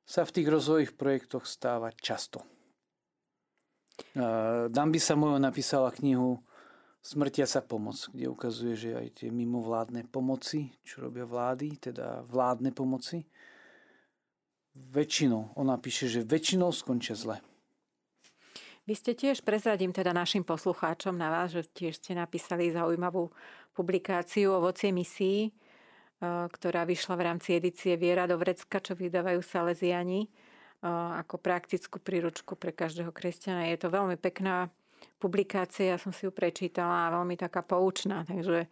[0.07, 2.47] sa v tých rozvojových projektoch stáva často.
[4.69, 6.43] Dambi Samuel napísala knihu
[6.99, 13.23] Smrtiaca pomoc, kde ukazuje, že aj tie mimovládne pomoci, čo robia vlády, teda vládne pomoci,
[14.75, 17.39] väčšinou, ona píše, že väčšinou skončia zle.
[18.89, 23.29] Vy ste tiež, prezradím teda našim poslucháčom na vás, že tiež ste napísali zaujímavú
[23.77, 25.51] publikáciu o vocie misii, e,
[26.25, 30.25] ktorá vyšla v rámci edície Viera do Vrecka, čo vydávajú Salesiani
[30.83, 33.71] ako praktickú príručku pre každého kresťana.
[33.71, 34.71] Je to veľmi pekná
[35.19, 38.71] publikácie, ja som si ju prečítala a veľmi taká poučná, takže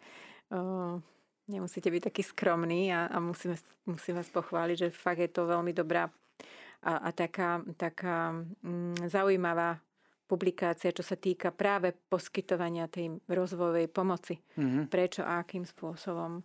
[1.47, 3.55] nemusíte byť taký skromný a, a musím,
[3.87, 6.07] musím vás pochváliť, že fakt je to veľmi dobrá
[6.83, 9.79] a, a taká, taká um, zaujímavá
[10.27, 14.35] publikácia, čo sa týka práve poskytovania tej rozvojovej pomoci.
[14.35, 14.83] Mm-hmm.
[14.91, 16.43] Prečo a akým spôsobom.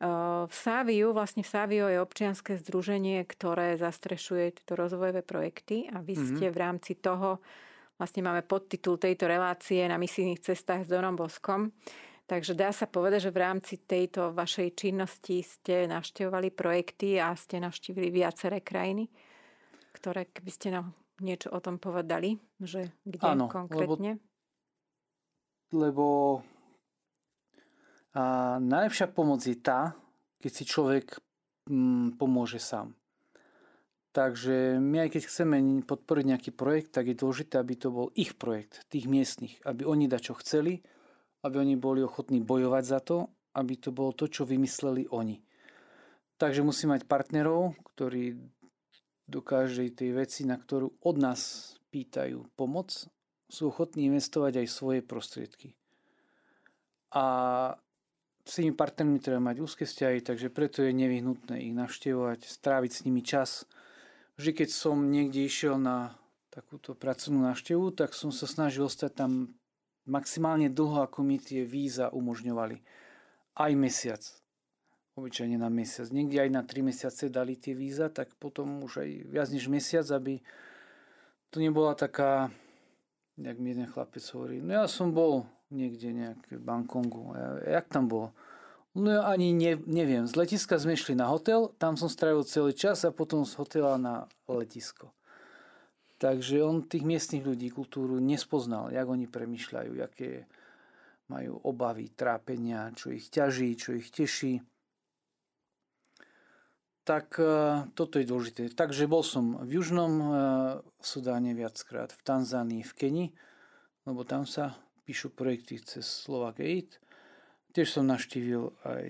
[0.00, 6.16] V Sáviu, vlastne v Sáviu je občianske združenie, ktoré zastrešuje tieto rozvojové projekty a vy
[6.16, 6.28] mm-hmm.
[6.40, 7.36] ste v rámci toho
[8.00, 11.68] Vlastne máme podtitul tejto relácie na misijných cestách s Donom Boskom.
[12.24, 17.60] Takže dá sa povedať, že v rámci tejto vašej činnosti ste navštevovali projekty a ste
[17.60, 19.04] navštívili viaceré krajiny,
[19.92, 24.16] ktoré keby ste nám niečo o tom povedali, že kde Áno, konkrétne?
[25.76, 26.04] Lebo, lebo
[28.10, 29.94] a najlepšia pomoc je tá,
[30.42, 31.20] keď si človek
[31.70, 32.98] mm, pomôže sám.
[34.10, 38.34] Takže my aj keď chceme podporiť nejaký projekt, tak je dôležité, aby to bol ich
[38.34, 40.82] projekt, tých miestnych, aby oni da čo chceli,
[41.46, 45.38] aby oni boli ochotní bojovať za to, aby to bolo to, čo vymysleli oni.
[46.42, 48.34] Takže musí mať partnerov, ktorí
[49.30, 52.90] do každej tej veci, na ktorú od nás pýtajú pomoc,
[53.46, 55.78] sú ochotní investovať aj svoje prostriedky.
[57.14, 57.26] A
[58.50, 63.00] s tými partnermi treba mať úzke vzťahy, takže preto je nevyhnutné ich navštevovať, stráviť s
[63.06, 63.62] nimi čas,
[64.34, 66.18] že keď som niekde išiel na
[66.50, 69.54] takúto pracovnú návštevu, tak som sa snažil ostať tam
[70.02, 72.82] maximálne dlho, ako mi tie víza umožňovali.
[73.54, 74.26] Aj mesiac.
[75.14, 76.10] Obyčajne na mesiac.
[76.10, 80.10] Niekde aj na 3 mesiace dali tie víza, tak potom už aj viac než mesiac,
[80.10, 80.42] aby
[81.54, 82.50] to nebola taká,
[83.38, 87.34] jak mi jeden chlapec hovorí, no ja som bol niekde nejaké v Bangkongu.
[87.38, 88.34] Ja, jak tam bolo?
[88.90, 90.26] No ja ani ne, neviem.
[90.26, 93.94] Z letiska sme išli na hotel, tam som strávil celý čas a potom z hotela
[93.94, 95.14] na letisko.
[96.18, 100.44] Takže on tých miestnych ľudí, kultúru nespoznal, jak oni premyšľajú, aké
[101.30, 104.58] majú obavy, trápenia, čo ich ťaží, čo ich teší.
[107.06, 107.52] Tak e,
[107.94, 108.74] toto je dôležité.
[108.74, 110.26] Takže bol som v Južnom e,
[110.98, 113.26] Sudáne viackrát, v Tanzánii, v Keni,
[114.04, 114.76] lebo tam sa
[115.06, 116.98] píšu projekty cez Slovak Aid–
[117.70, 119.06] Tiež som naštívil aj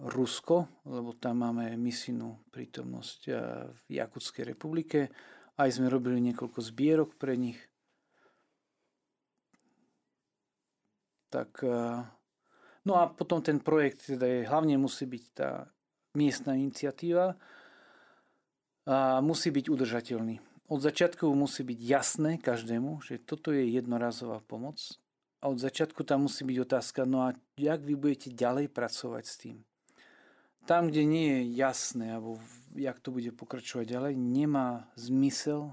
[0.00, 3.36] Rusko, lebo tam máme misijnú prítomnosť eh,
[3.70, 5.14] v Jakutskej republike.
[5.60, 7.60] Aj sme robili niekoľko zbierok pre nich.
[11.30, 12.02] Tak, eh,
[12.82, 15.70] no a potom ten projekt teda je, hlavne musí byť tá
[16.18, 17.38] miestna iniciatíva
[18.90, 20.42] a musí byť udržateľný.
[20.66, 24.98] Od začiatku musí byť jasné každému, že toto je jednorazová pomoc
[25.40, 29.34] a od začiatku tam musí byť otázka, no a jak vy budete ďalej pracovať s
[29.40, 29.56] tým?
[30.68, 32.36] Tam, kde nie je jasné, alebo
[32.76, 35.72] jak to bude pokračovať ďalej, nemá zmysel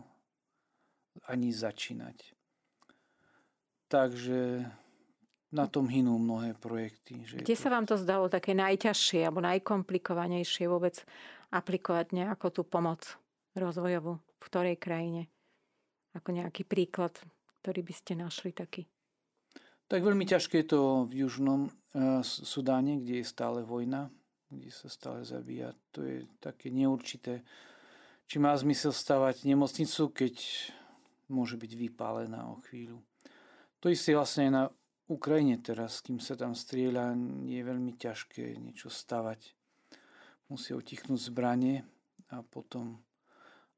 [1.28, 2.34] ani začínať.
[3.92, 4.64] Takže
[5.52, 7.24] na tom hynú mnohé projekty.
[7.24, 7.62] Že Kde to...
[7.62, 11.04] sa vám to zdalo také najťažšie alebo najkomplikovanejšie vôbec
[11.52, 13.16] aplikovať nejakú tú pomoc
[13.56, 14.20] rozvojovú?
[14.20, 15.32] V ktorej krajine?
[16.18, 17.14] ako nejaký príklad,
[17.62, 18.90] ktorý by ste našli taký?
[19.88, 24.12] Tak veľmi ťažké je to v južnom uh, Sudáne, kde je stále vojna,
[24.52, 25.72] kde sa stále zabíja.
[25.96, 27.48] To je také neurčité.
[28.28, 30.36] Či má zmysel stavať nemocnicu, keď
[31.32, 33.00] môže byť vypálená o chvíľu.
[33.80, 34.64] To isté vlastne na
[35.08, 37.16] Ukrajine teraz, kým sa tam strieľa,
[37.48, 39.56] je veľmi ťažké niečo stavať.
[40.52, 41.88] Musí otichnúť zbranie
[42.28, 43.00] a potom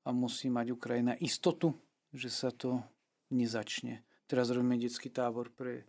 [0.05, 1.77] a musí mať Ukrajina istotu,
[2.09, 2.81] že sa to
[3.29, 4.01] nezačne.
[4.25, 5.85] Teraz robíme detský tábor pre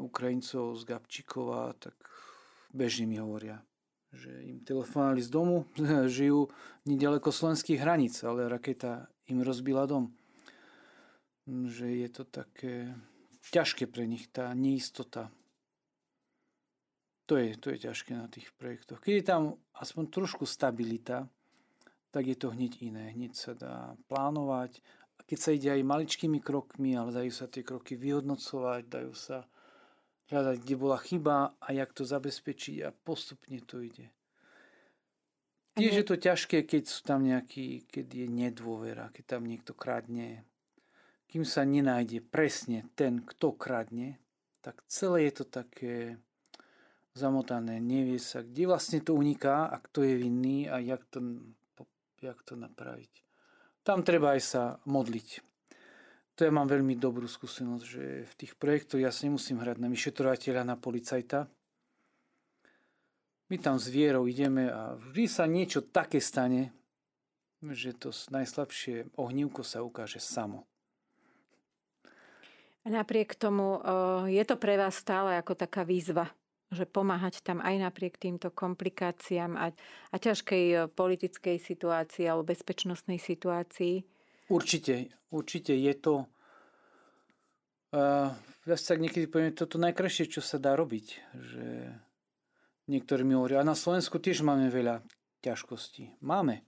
[0.00, 1.96] Ukrajincov z Gabčíkova, tak
[2.72, 3.64] bežne mi hovoria,
[4.12, 5.64] že im telefonovali z domu,
[6.16, 6.52] žijú
[6.84, 10.12] nedaleko slovenských hraníc, ale raketa im rozbila dom
[11.46, 12.96] že je to také
[13.52, 15.28] ťažké pre nich, tá neistota.
[17.28, 19.00] To je, to je ťažké na tých projektoch.
[19.00, 19.42] Keď je tam
[19.80, 21.28] aspoň trošku stabilita,
[22.12, 23.12] tak je to hneď iné.
[23.16, 24.80] Hneď sa dá plánovať.
[25.16, 29.48] A keď sa ide aj maličkými krokmi, ale dajú sa tie kroky vyhodnocovať, dajú sa
[30.32, 34.08] hľadať, kde bola chyba a jak to zabezpečiť a postupne to ide.
[35.74, 40.46] Tiež je to ťažké, keď sú tam nejaký, keď je nedôvera, keď tam niekto kradne,
[41.26, 44.22] kým sa nenájde presne ten, kto kradne,
[44.62, 45.94] tak celé je to také
[47.10, 51.42] zamotané, nevie sa, kde vlastne to uniká a kto je vinný a jak to,
[52.22, 53.10] jak to napraviť.
[53.82, 55.42] Tam treba aj sa modliť.
[56.34, 59.86] To ja mám veľmi dobrú skúsenosť, že v tých projektoch ja sa nemusím hrať na
[59.86, 61.46] vyšetrovateľa, na policajta.
[63.52, 66.74] My tam s vierou ideme a vždy sa niečo také stane,
[67.62, 70.66] že to najslabšie ohnívko sa ukáže samo.
[72.84, 73.80] Napriek tomu
[74.28, 76.28] je to pre vás stále ako taká výzva,
[76.74, 79.72] že pomáhať tam aj napriek týmto komplikáciám a,
[80.10, 84.13] a ťažkej e, politickej situácii alebo bezpečnostnej situácii?
[84.52, 86.28] Určite, určite je to
[87.94, 88.28] uh,
[88.64, 91.06] ja sa tak niekedy poviem, toto najkrajšie, čo sa dá robiť.
[91.36, 91.66] Že
[92.88, 95.04] niektorí mi hovoria, a na Slovensku tiež máme veľa
[95.44, 96.24] ťažkostí.
[96.24, 96.64] Máme.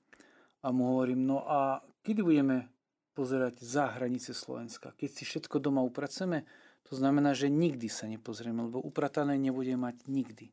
[0.61, 2.69] A mu hovorím, no a kedy budeme
[3.17, 4.93] pozerať za hranice Slovenska.
[4.93, 6.45] Keď si všetko doma upraceme,
[6.85, 10.53] to znamená, že nikdy sa nepozrieme, lebo upratané nebude mať nikdy.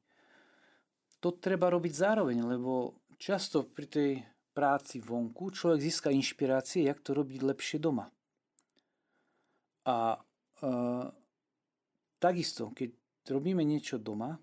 [1.19, 4.11] To treba robiť zároveň, lebo často pri tej
[4.53, 8.13] práci vonku človek získa inšpirácie, jak to robiť lepšie doma.
[9.83, 10.69] A e,
[12.21, 12.93] takisto, keď
[13.27, 14.39] robíme niečo doma,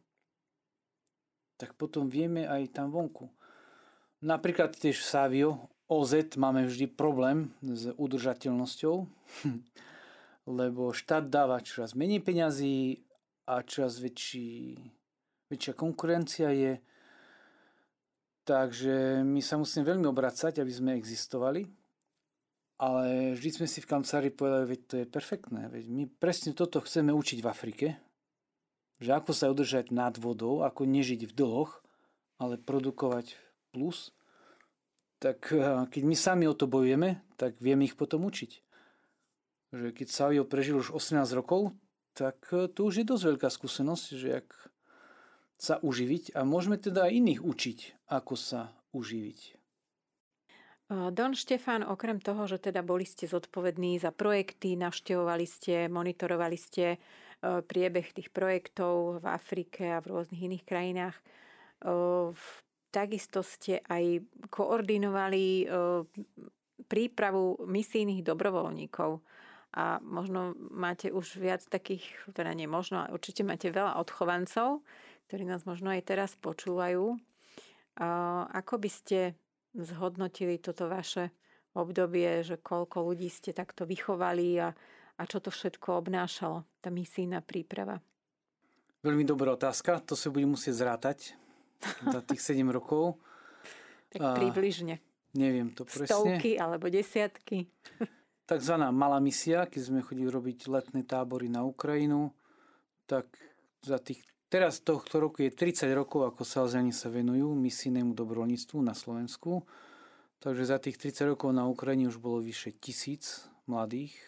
[1.56, 3.30] tak potom vieme aj tam vonku.
[4.20, 5.50] Napríklad tiež v Savio
[5.90, 8.96] OZ máme vždy problém s udržateľnosťou,
[10.60, 13.00] lebo štát dáva čoraz menej peňazí
[13.48, 14.78] a čoraz väčší,
[15.50, 16.78] väčšia konkurencia je.
[18.48, 21.68] Takže my sa musíme veľmi obracať, aby sme existovali.
[22.80, 25.68] Ale vždy sme si v kancelárii povedali, veď to je perfektné.
[25.68, 27.86] Veď my presne toto chceme učiť v Afrike.
[29.04, 31.84] Že ako sa udržať nad vodou, ako nežiť v dlhoch,
[32.40, 33.36] ale produkovať
[33.72, 34.16] plus
[35.20, 38.50] tak eh, keď my sami o to bojujeme, tak vieme ich potom učiť.
[39.70, 41.76] Že keď Savio prežil už 18 rokov,
[42.16, 44.48] tak eh, to už je dosť veľká skúsenosť, že jak
[45.60, 49.60] sa uživiť a môžeme teda aj iných učiť, ako sa uživiť.
[50.90, 56.98] Don Štefán, okrem toho, že teda boli ste zodpovední za projekty, navštevovali ste, monitorovali ste
[57.44, 61.16] priebeh tých projektov v Afrike a v rôznych iných krajinách,
[62.90, 64.18] Takisto ste aj
[64.50, 65.64] koordinovali e,
[66.90, 69.22] prípravu misijných dobrovoľníkov.
[69.78, 72.02] A možno máte už viac takých,
[72.34, 74.82] teda nie možno, určite máte veľa odchovancov,
[75.30, 77.14] ktorí nás možno aj teraz počúvajú.
[78.50, 79.38] Ako by ste
[79.78, 81.30] zhodnotili toto vaše
[81.78, 84.74] obdobie, že koľko ľudí ste takto vychovali a,
[85.14, 88.02] a čo to všetko obnášalo, tá misijná príprava?
[89.06, 91.38] Veľmi dobrá otázka, to sa budem musieť zrátať
[92.02, 93.22] za tých 7 rokov.
[94.10, 94.98] Tak a približne.
[95.38, 96.10] Neviem to presne.
[96.10, 97.70] Stovky alebo desiatky.
[98.50, 102.34] Takzvaná malá misia, keď sme chodili robiť letné tábory na Ukrajinu,
[103.06, 103.30] tak
[103.86, 108.92] za tých, teraz tohto roku je 30 rokov, ako Salzani sa venujú misijnému dobrovoľníctvu na
[108.92, 109.62] Slovensku.
[110.42, 114.18] Takže za tých 30 rokov na Ukrajine už bolo vyše tisíc mladých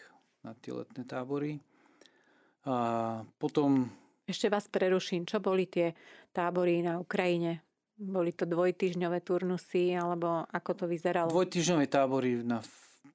[0.41, 1.59] na tie letné tábory.
[2.63, 3.91] A potom
[4.23, 5.27] ešte vás preruším.
[5.27, 5.91] Čo boli tie
[6.31, 7.59] tábory na Ukrajine?
[7.99, 11.29] Boli to dvojtyžňové turnusy, alebo ako to vyzeralo?
[11.29, 12.63] Dvojtyžňové tábory na,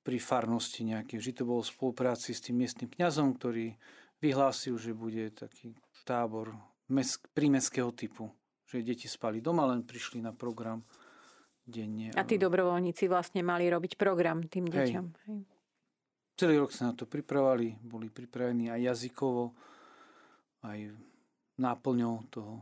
[0.05, 1.17] pri farnosti nejaké.
[1.17, 3.73] Vždy to bolo v spolupráci s tým miestnym kňazom, ktorý
[4.21, 5.73] vyhlásil, že bude taký
[6.05, 6.53] tábor
[6.93, 8.29] mesk, prímeského typu.
[8.69, 10.85] Že deti spali doma, len prišli na program
[11.65, 12.13] denne.
[12.17, 15.07] A tí dobrovoľníci vlastne mali robiť program tým deťom.
[15.29, 15.41] Hej.
[16.37, 19.57] celý rok sa na to pripravali, boli pripravení aj jazykovo,
[20.65, 20.93] aj
[21.59, 22.55] náplňou toho.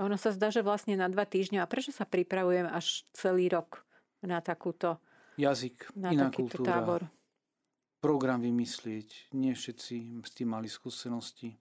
[0.00, 1.62] Ono sa zdá, že vlastne na dva týždňa.
[1.62, 3.84] A prečo sa pripravujem až celý rok
[4.24, 4.96] na takúto
[5.36, 7.02] jazyk, na iná kultúra, tábor?
[8.00, 9.32] program vymyslieť.
[9.36, 11.54] Nie všetci s tým mali skúsenosti.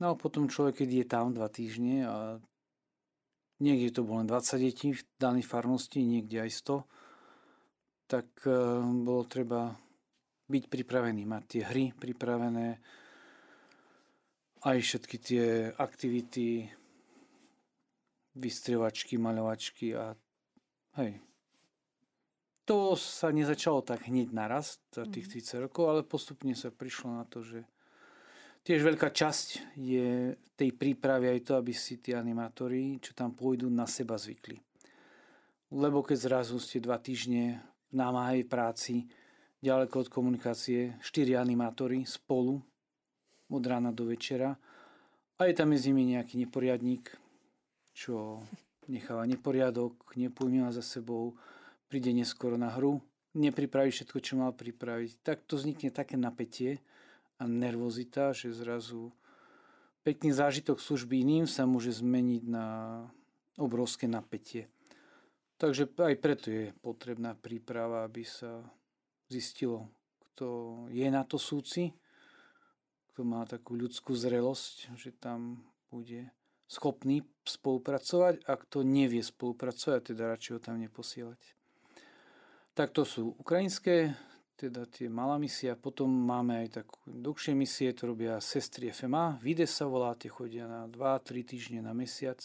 [0.00, 2.16] No a potom človek, keď je tam dva týždne a
[3.60, 8.52] niekde to bolo len 20 detí v danej farnosti, niekde aj 100, tak e,
[9.04, 9.76] bolo treba
[10.50, 12.80] byť pripravený, mať tie hry pripravené,
[14.64, 15.44] aj všetky tie
[15.76, 16.64] aktivity,
[18.40, 20.16] vystrievačky, maľovačky a
[20.98, 21.20] hej.
[22.64, 25.62] To sa nezačalo tak hneď naraz za tých 30 mhm.
[25.68, 27.68] rokov, ale postupne sa prišlo na to, že
[28.60, 33.72] Tiež veľká časť je tej prípravy aj to, aby si tí animátori, čo tam pôjdu,
[33.72, 34.60] na seba zvykli.
[35.72, 39.08] Lebo keď zrazu ste dva týždne v námahej práci,
[39.64, 42.60] ďaleko od komunikácie, štyri animátori spolu
[43.48, 44.52] od rána do večera
[45.40, 47.16] a je tam medzi nimi nejaký neporiadník,
[47.96, 48.44] čo
[48.92, 51.32] necháva neporiadok, nepojme za sebou,
[51.88, 53.00] príde neskoro na hru,
[53.32, 55.24] nepripraví všetko, čo mal pripraviť.
[55.24, 56.84] Tak to vznikne také napätie,
[57.40, 59.16] a nervozita, že zrazu
[60.04, 62.66] pekný zážitok služby iným sa môže zmeniť na
[63.56, 64.68] obrovské napätie.
[65.56, 68.64] Takže aj preto je potrebná príprava, aby sa
[69.28, 69.88] zistilo,
[70.32, 70.46] kto
[70.92, 71.92] je na to súci,
[73.12, 75.60] kto má takú ľudskú zrelosť, že tam
[75.92, 76.32] bude
[76.64, 81.40] schopný spolupracovať a kto nevie spolupracovať, teda radšej ho tam neposielať.
[82.72, 84.14] Tak to sú ukrajinské
[84.60, 85.72] teda tie malá misia.
[85.72, 89.40] Potom máme aj takú dlhšie misie, to robia sestry FMA.
[89.40, 92.36] Vide sa volá, tie chodia na 2-3 týždne na mesiac.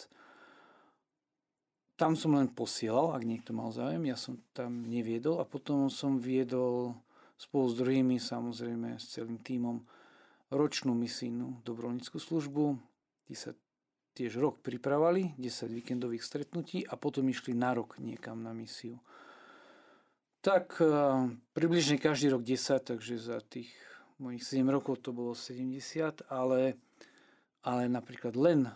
[2.00, 4.04] Tam som len posielal, ak niekto mal záujem.
[4.08, 6.96] Ja som tam neviedol a potom som viedol
[7.36, 9.84] spolu s druhými, samozrejme s celým tímom,
[10.56, 12.80] ročnú misijnú dobrovoľníckú službu.
[13.28, 13.52] Tí sa
[14.16, 19.04] tiež rok pripravali, 10 víkendových stretnutí a potom išli na rok niekam na misiu.
[20.46, 20.86] Tak eh,
[21.58, 23.74] približne každý rok 10, takže za tých
[24.22, 26.78] mojich 7 rokov to bolo 70, ale,
[27.66, 28.70] ale napríklad len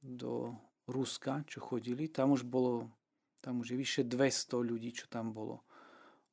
[0.00, 0.56] do
[0.88, 2.88] Ruska, čo chodili, tam už bolo,
[3.44, 5.68] tam už je vyše 200 ľudí, čo tam bolo.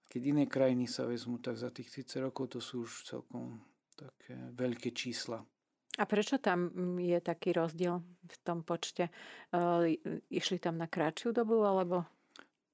[0.07, 3.59] Keď iné krajiny sa vezmú, tak za tých 30 rokov to sú už celkom
[3.99, 5.43] také veľké čísla.
[5.99, 6.71] A prečo tam
[7.03, 7.99] je taký rozdiel
[8.31, 9.11] v tom počte?
[9.51, 9.99] Eh,
[10.31, 12.07] išli tam na kratšiu dobu, alebo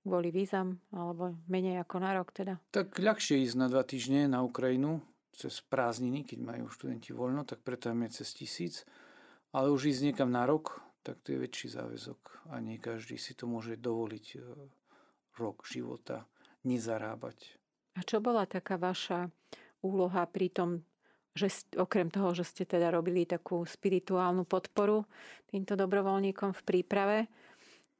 [0.03, 2.57] kvôli vízam, alebo menej ako na rok teda?
[2.71, 5.03] Tak ľahšie ísť na dva týždne na Ukrajinu
[5.35, 8.75] cez prázdniny, keď majú študenti voľno, tak preto je cez tisíc.
[9.55, 13.33] Ale už ísť niekam na rok, tak to je väčší záväzok a nie každý si
[13.33, 14.39] to môže dovoliť e,
[15.39, 16.27] rok života
[16.67, 17.55] nezarábať.
[17.97, 19.31] A čo bola taká vaša
[19.81, 20.69] úloha pri tom,
[21.33, 25.07] že okrem toho, že ste teda robili takú spirituálnu podporu
[25.47, 27.17] týmto dobrovoľníkom v príprave,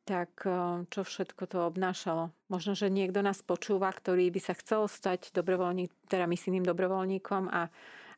[0.09, 2.33] tak eh, čo všetko to obnášalo.
[2.49, 7.69] Možno, že niekto nás počúva, ktorý by sa chcel stať dobrovoľník, teda misijným dobrovoľníkom a,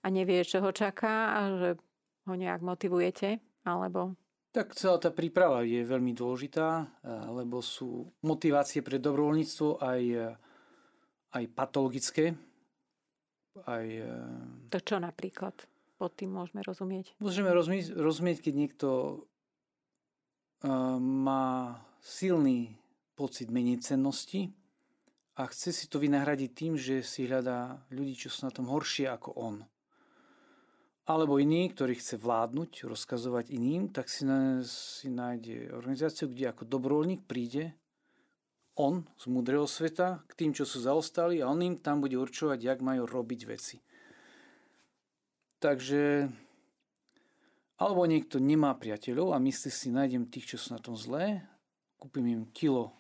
[0.02, 1.70] a nevie, čo ho čaká a že
[2.30, 4.16] ho nejak motivujete, alebo...
[4.52, 10.36] Tak celá tá príprava je veľmi dôležitá, eh, lebo sú motivácie pre dobrovoľníctvo aj, eh,
[11.36, 12.36] aj patologické.
[13.68, 13.84] Aj,
[14.72, 15.52] to čo napríklad?
[16.00, 17.20] Pod tým môžeme rozumieť.
[17.20, 18.88] Môžeme rozumieť, rozumieť keď niekto
[21.02, 22.78] má silný
[23.16, 23.50] pocit
[23.82, 24.50] cennosti
[25.38, 29.10] a chce si to vynahradiť tým, že si hľadá ľudí, čo sú na tom horšie
[29.10, 29.56] ako on.
[31.10, 36.64] Alebo iný, ktorý chce vládnuť, rozkazovať iným, tak si, na, si nájde organizáciu, kde ako
[36.70, 37.74] dobrovoľník príde
[38.78, 42.60] on z múdreho sveta k tým, čo sú zaostali a on im tam bude určovať,
[42.62, 43.78] jak majú robiť veci.
[45.62, 46.30] Takže
[47.82, 51.42] alebo niekto nemá priateľov a myslí si, nájdem tých, čo sú na tom zlé,
[51.98, 52.94] kúpim im kilo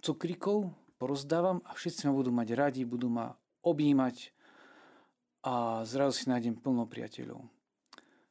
[0.00, 4.32] cukríkov, porozdávam a všetci ma budú mať radi, budú ma objímať
[5.44, 7.44] a zrazu si nájdem plno priateľov.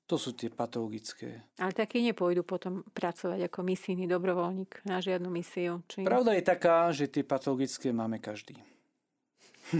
[0.07, 1.43] To sú tie patologické.
[1.59, 5.83] Ale takí nepôjdu potom pracovať ako misijný dobrovoľník na žiadnu misiu.
[5.91, 6.07] Či...
[6.07, 8.55] Pravda je taká, že tie patologické máme každý.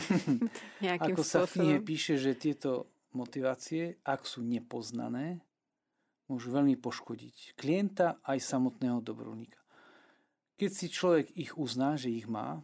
[0.83, 1.23] ako spôsobom.
[1.23, 5.46] sa v knihe píše, že tieto motivácie, ak sú nepoznané,
[6.27, 9.59] môžu veľmi poškodiť klienta aj samotného dobrovoľníka.
[10.57, 12.59] Keď si človek ich uzná, že ich má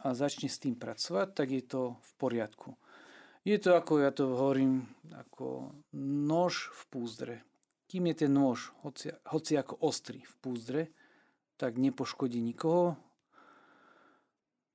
[0.00, 2.76] a začne s tým pracovať, tak je to v poriadku.
[3.42, 4.84] Je to, ako ja to hovorím,
[5.16, 5.72] ako
[6.28, 7.36] nož v púzdre.
[7.88, 10.82] Kým je ten nôž, hoci, hoci ako ostrý v púzdre,
[11.56, 13.00] tak nepoškodí nikoho.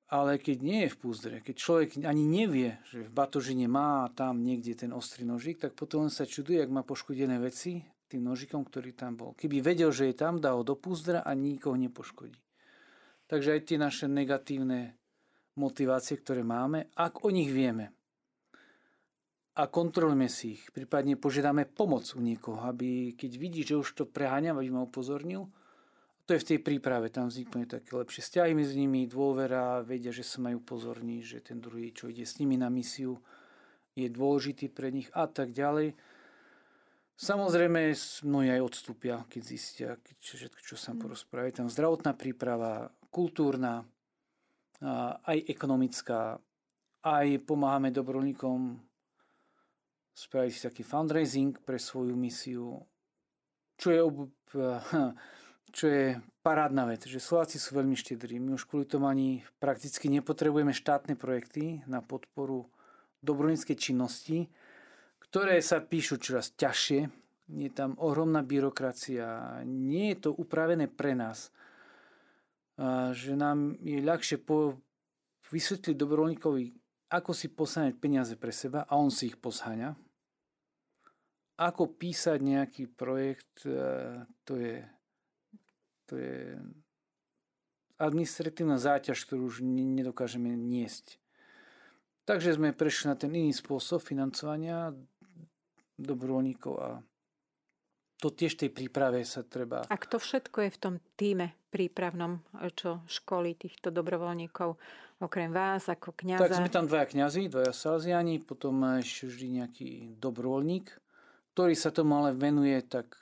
[0.10, 4.42] Ale keď nie je v púzdre, keď človek ani nevie, že v batožine má tam
[4.42, 8.94] niekde ten ostrý nožík, tak potom sa čuduje, ak má poškodené veci tým nožikom, ktorý
[8.94, 9.32] tam bol.
[9.34, 12.38] Keby vedel, že je tam, dá ho do púzdra a nikoho nepoškodí.
[13.26, 14.98] Takže aj tie naše negatívne
[15.58, 17.96] motivácie, ktoré máme, ak o nich vieme
[19.56, 24.04] a kontrolujeme si ich, prípadne požiadame pomoc u niekoho, aby keď vidí, že už to
[24.04, 25.48] preháňa, aby ma upozornil,
[26.26, 30.26] to je v tej príprave, tam vznikne také lepšie vzťahy medzi nimi, dôvera, vedia, že
[30.26, 33.22] sa majú pozorní, že ten druhý, čo ide s nimi na misiu,
[33.96, 35.96] je dôležitý pre nich a tak ďalej.
[37.16, 37.96] Samozrejme,
[38.28, 41.00] mnohí aj odstúpia, keď zistia, keď všetko, čo sa mm.
[41.00, 41.52] porozprávajú.
[41.64, 43.88] Tam zdravotná príprava, kultúrna,
[45.24, 46.36] aj ekonomická,
[47.08, 48.84] aj pomáhame dobrovoľníkom
[50.16, 52.84] spraviť si taký fundraising pre svoju misiu,
[53.80, 54.02] čo je
[55.76, 58.40] čo je parádna vec, že Slováci sú veľmi štedrí.
[58.40, 62.72] My už kvôli tomu ani prakticky nepotrebujeme štátne projekty na podporu
[63.20, 64.48] dobrovoľníckej činnosti,
[65.36, 67.12] ktoré sa píšu čoraz ťažšie.
[67.60, 71.52] Je tam ohromná byrokracia, nie je to upravené pre nás.
[72.80, 74.80] A že nám je ľahšie po,
[75.52, 76.64] vysvetliť dobrovoľníkovi,
[77.12, 79.92] ako si posáňať peniaze pre seba a on si ich posháňa.
[81.60, 83.76] Ako písať nejaký projekt, e,
[84.48, 84.88] to je
[86.08, 86.56] to je
[88.00, 91.20] administratívna záťaž, ktorú už nedokážeme niesť.
[92.24, 94.96] Takže sme prešli na ten iný spôsob financovania
[95.96, 96.90] dobrovoľníkov a
[98.16, 99.84] to tiež tej príprave sa treba...
[99.92, 102.40] A kto všetko je v tom týme prípravnom,
[102.74, 104.80] čo školí týchto dobrovoľníkov,
[105.20, 106.48] okrem vás ako kniaza?
[106.48, 110.88] Tak sme tam dvaja kňazi, dvaja salziani, potom ešte vždy nejaký dobrovoľník,
[111.54, 113.14] ktorý sa tomu ale venuje tak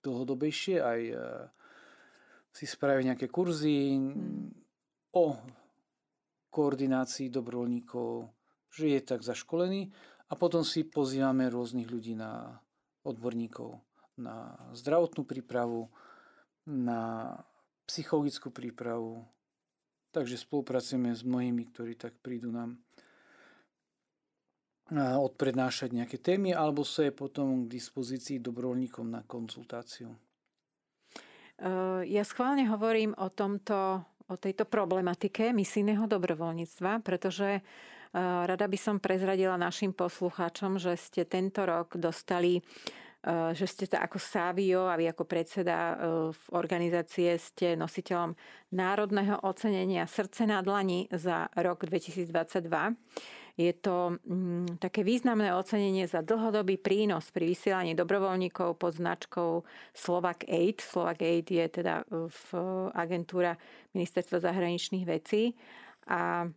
[0.00, 1.00] dlhodobejšie aj
[2.54, 3.98] si spraviť nejaké kurzy
[5.14, 5.26] o
[6.48, 8.30] koordinácii dobrovoľníkov,
[8.72, 9.92] že je tak zaškolený
[10.28, 12.60] a potom si pozývame rôznych ľudí na
[13.04, 13.80] odborníkov
[14.16, 15.90] na zdravotnú prípravu,
[16.66, 17.34] na
[17.84, 19.26] psychologickú prípravu.
[20.14, 22.78] Takže spolupracujeme s mnohými, ktorí tak prídu nám
[24.94, 30.12] odprednášať nejaké témy alebo sa je potom k dispozícii dobrovoľníkom na konzultáciu.
[31.54, 37.64] Eh, ja schválne hovorím o, tomto, o tejto problematike misijného dobrovoľníctva, pretože
[38.20, 43.98] rada by som prezradila našim poslucháčom, že ste tento rok dostali eh, že ste to
[43.98, 45.98] ako Savio a vy ako predseda
[46.30, 48.38] v organizácie ste nositeľom
[48.70, 52.30] národného ocenenia Srdce na dlani za rok 2022.
[53.54, 59.62] Je to mm, také významné ocenenie za dlhodobý prínos pri vysielaní dobrovoľníkov pod značkou
[59.94, 60.82] Slovak Aid.
[60.82, 62.46] Slovak Aid je teda e, v
[62.90, 63.54] agentúra
[63.94, 65.54] Ministerstva zahraničných vecí
[66.10, 66.50] a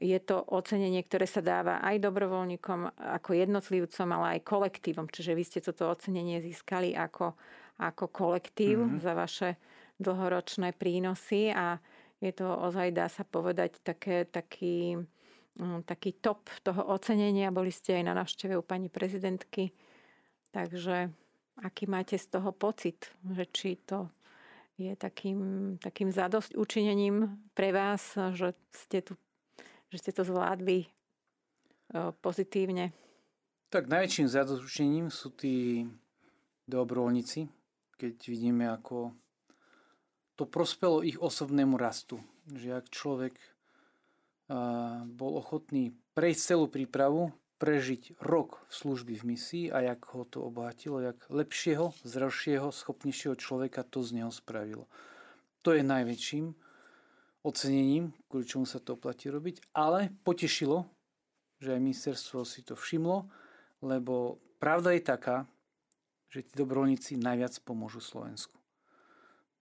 [0.00, 5.06] je to ocenenie, ktoré sa dáva aj dobrovoľníkom ako jednotlivcom, ale aj kolektívom.
[5.08, 7.36] Čiže vy ste toto ocenenie získali ako,
[7.78, 9.02] ako kolektív mm-hmm.
[9.04, 9.48] za vaše
[10.00, 11.78] dlhoročné prínosy a
[12.18, 15.02] je to ozaj, dá sa povedať, také, taký
[15.60, 17.52] Mm, taký top toho ocenenia.
[17.52, 19.76] Boli ste aj na návšteve u pani prezidentky.
[20.48, 21.12] Takže
[21.60, 23.12] aký máte z toho pocit?
[23.28, 24.08] Že či to
[24.80, 29.20] je takým, takým zadosť učinením pre vás, že ste, tu,
[29.92, 30.88] že ste to zvládli e,
[32.24, 32.96] pozitívne?
[33.68, 35.84] Tak najväčším zadozučením sú tí
[36.64, 37.48] dobrovoľníci,
[38.00, 39.12] keď vidíme, ako
[40.36, 42.20] to prospelo ich osobnému rastu.
[42.48, 43.36] Že ak človek
[45.08, 47.32] bol ochotný prejsť celú prípravu,
[47.62, 53.38] prežiť rok v služby v misii a jak ho to obohatilo, jak lepšieho, zdravšieho, schopnejšieho
[53.38, 54.90] človeka to z neho spravilo.
[55.62, 56.58] To je najväčším
[57.42, 60.86] ocenením, kvôli čomu sa to oplatí robiť, ale potešilo,
[61.58, 63.26] že aj ministerstvo si to všimlo,
[63.82, 65.36] lebo pravda je taká,
[66.30, 68.56] že tí dobrovoľníci najviac pomôžu Slovensku.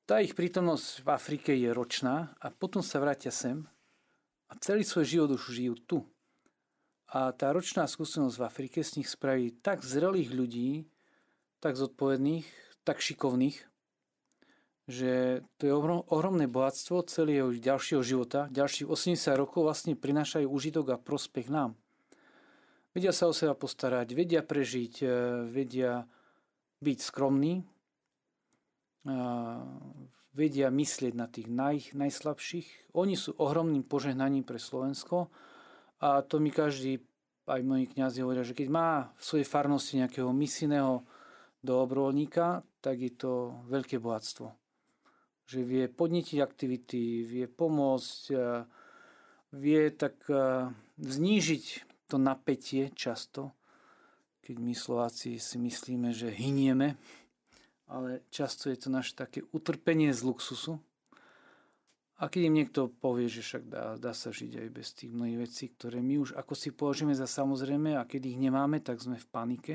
[0.06, 3.66] Tá ich prítomnosť v Afrike je ročná a potom sa vrátia sem
[4.52, 5.98] a celý svoj život už žijú tu.
[7.12, 10.88] A tá ročná skúsenosť v Afrike z nich spraví tak zrelých ľudí,
[11.60, 12.48] tak zodpovedných,
[12.84, 13.71] tak šikovných,
[14.92, 15.74] že to je
[16.12, 18.52] ohromné bohatstvo celého ďalšieho života.
[18.52, 21.80] Ďalších 80 rokov vlastne prinášajú užitok a prospech nám.
[22.92, 25.08] Vedia sa o seba postarať, vedia prežiť, e,
[25.48, 26.04] vedia
[26.84, 27.64] byť skromní,
[30.32, 32.94] vedia myslieť na tých naj, najslabších.
[32.94, 35.28] Oni sú ohromným požehnaním pre Slovensko
[36.02, 37.02] a to mi každý,
[37.50, 41.04] aj moji kniazy hovoria, že keď má v svojej farnosti nejakého misijného
[41.62, 44.61] dobrovoľníka, tak je to veľké bohatstvo.
[45.46, 48.22] Že vie podnetiť aktivity, vie pomôcť,
[49.56, 50.16] vie tak
[51.00, 51.64] znížiť
[52.08, 53.56] to napätie často,
[54.44, 57.00] keď my Slováci si myslíme, že hynieme,
[57.88, 60.80] ale často je to naše také utrpenie z luxusu.
[62.22, 65.40] A keď im niekto povie, že však dá, dá sa žiť aj bez tých mnohých
[65.42, 69.18] vecí, ktoré my už ako si považujeme za samozrejme a keď ich nemáme, tak sme
[69.18, 69.74] v panike.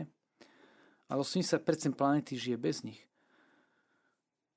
[1.11, 3.03] Ale 80% planety žije bez nich.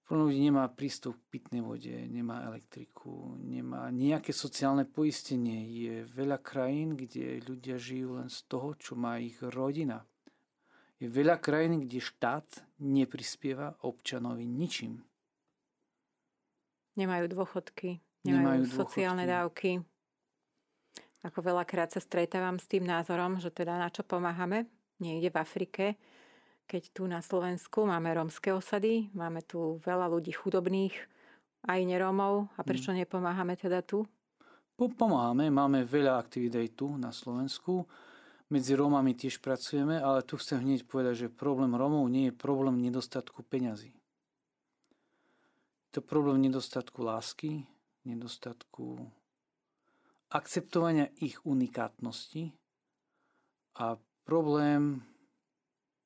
[0.10, 5.70] Plno ľudí nemá prístup k pitnej vode, nemá elektriku, nemá nejaké sociálne poistenie.
[5.70, 10.02] Je veľa krajín, kde ľudia žijú len z toho, čo má ich rodina.
[10.98, 15.06] Je veľa krajín, kde štát neprispieva občanovi ničím.
[16.98, 19.86] Nemajú dôchodky, nemajú, nemajú sociálne dávky.
[21.22, 24.66] Ako veľakrát sa stretávam s tým názorom, že teda na čo pomáhame
[24.98, 25.86] niekde v Afrike,
[26.70, 30.94] keď tu na Slovensku máme rómske osady, máme tu veľa ľudí chudobných,
[31.66, 32.54] aj nerómov.
[32.54, 33.02] A prečo hmm.
[33.02, 34.06] nepomáhame teda tu?
[34.78, 37.84] Pomáhame, máme veľa aktivít aj tu na Slovensku.
[38.48, 42.80] Medzi Rómami tiež pracujeme, ale tu chcem hneď povedať, že problém Rómov nie je problém
[42.80, 43.92] nedostatku peňazí.
[45.90, 47.68] Je to problém nedostatku lásky,
[48.08, 49.10] nedostatku
[50.30, 52.54] akceptovania ich unikátnosti
[53.82, 55.02] a problém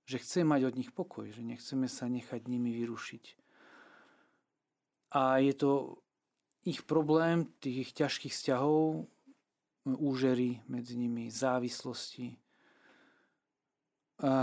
[0.04, 3.26] že chceme mať od nich pokoj, že nechceme sa nechať nimi vyrušiť.
[5.14, 5.72] A je to
[6.64, 9.08] ich problém, tých ich ťažkých vzťahov,
[9.84, 12.40] úžery medzi nimi, závislosti.
[14.24, 14.34] A,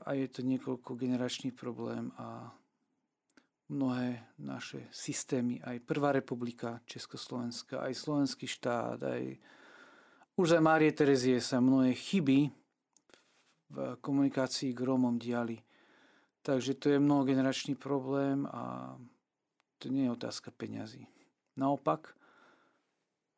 [0.00, 2.48] a je to niekoľko generačný problém a
[3.68, 9.22] mnohé naše systémy, aj Prvá republika Československa, aj Slovenský štát, aj
[10.38, 12.52] už za Márie Terezie sa mnohé chyby
[13.70, 15.58] v komunikácii k Rómom diali.
[16.46, 18.94] Takže to je mnohogeneračný problém a
[19.82, 21.10] to nie je otázka peňazí.
[21.58, 22.14] Naopak,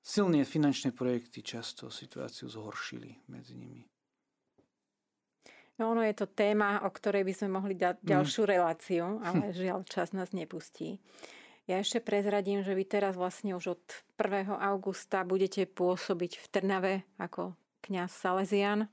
[0.05, 3.89] silné finančné projekty často situáciu zhoršili medzi nimi.
[5.79, 8.07] No ono je to téma, o ktorej by sme mohli dať mm.
[8.07, 10.99] ďalšiu reláciu, ale žiaľ čas nás nepustí.
[11.69, 13.83] Ja ešte prezradím, že vy teraz vlastne už od
[14.17, 14.49] 1.
[14.49, 17.53] augusta budete pôsobiť v Trnave ako
[17.85, 18.89] kňaz Salesian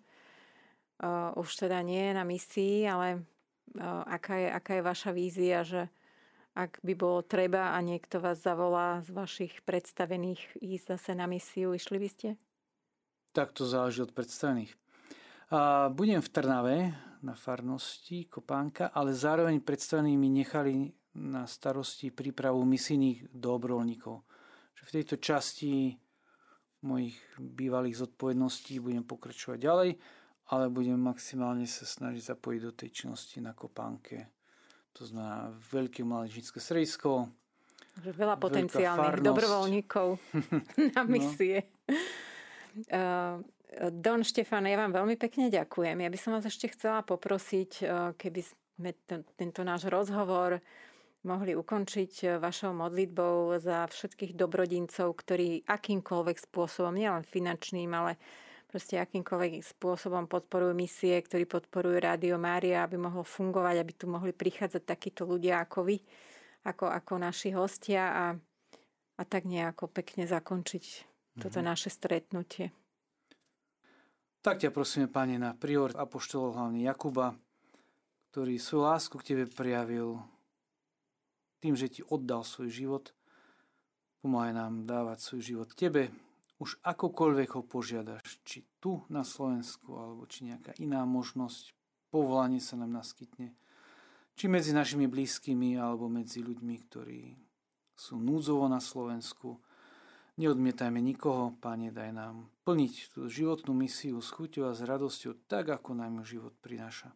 [1.02, 3.24] uh, už teda nie na misii, ale
[3.76, 5.88] uh, aká, je, aká je vaša vízia, že
[6.56, 11.76] ak by bolo treba a niekto vás zavolá z vašich predstavených ísť zase na misiu,
[11.76, 12.30] išli by ste?
[13.36, 14.72] Tak to záleží od predstavených.
[15.52, 16.78] A budem v Trnave
[17.20, 24.16] na farnosti Kopánka, ale zároveň predstavení mi nechali na starosti prípravu misijných dobrovoľníkov.
[24.86, 25.98] V tejto časti
[26.86, 29.90] mojich bývalých zodpovedností budem pokračovať ďalej
[30.54, 34.30] ale budem maximálne sa snažiť zapojiť do tej činnosti na kopánke.
[34.96, 37.28] To znamená veľké mládežnícke sredisko.
[38.04, 40.08] Veľa potenciálnych dobrovoľníkov
[40.96, 41.10] na no.
[41.10, 41.68] misie.
[42.92, 43.44] No.
[43.76, 46.00] Don Štefan, ja vám veľmi pekne ďakujem.
[46.00, 48.92] Ja by som vás ešte chcela poprosiť, eh, keby sme
[49.36, 50.64] tento náš rozhovor
[51.28, 58.16] mohli ukončiť eh, vašou modlitbou za všetkých dobrodincov, ktorí akýmkoľvek spôsobom, nielen finančným, ale
[58.76, 64.36] proste akýmkoľvek spôsobom podporujú misie, ktorí podporujú Rádio Mária, aby mohlo fungovať, aby tu mohli
[64.36, 66.04] prichádzať takíto ľudia ako vy,
[66.68, 68.26] ako, ako naši hostia a,
[69.16, 71.40] a tak nejako pekne zakončiť mm-hmm.
[71.40, 71.68] toto mhm.
[71.72, 72.76] naše stretnutie.
[74.44, 77.32] Tak ťa prosíme, Pane, na prior apoštolov hlavne Jakuba,
[78.36, 80.20] ktorý svoju lásku k Tebe prijavil
[81.64, 83.16] tým, že Ti oddal svoj život.
[84.20, 86.12] Pomáhaj nám dávať svoj život Tebe,
[86.60, 88.25] už akokoľvek ho požiadaš,
[88.86, 91.74] tu na Slovensku, alebo či nejaká iná možnosť,
[92.14, 93.58] povolanie sa nám naskytne,
[94.38, 97.34] či medzi našimi blízkymi, alebo medzi ľuďmi, ktorí
[97.98, 99.58] sú núdzovo na Slovensku.
[100.38, 105.74] Neodmietajme nikoho, Pane, daj nám plniť tú životnú misiu s chuťou a s radosťou, tak
[105.74, 107.10] ako nám život prináša.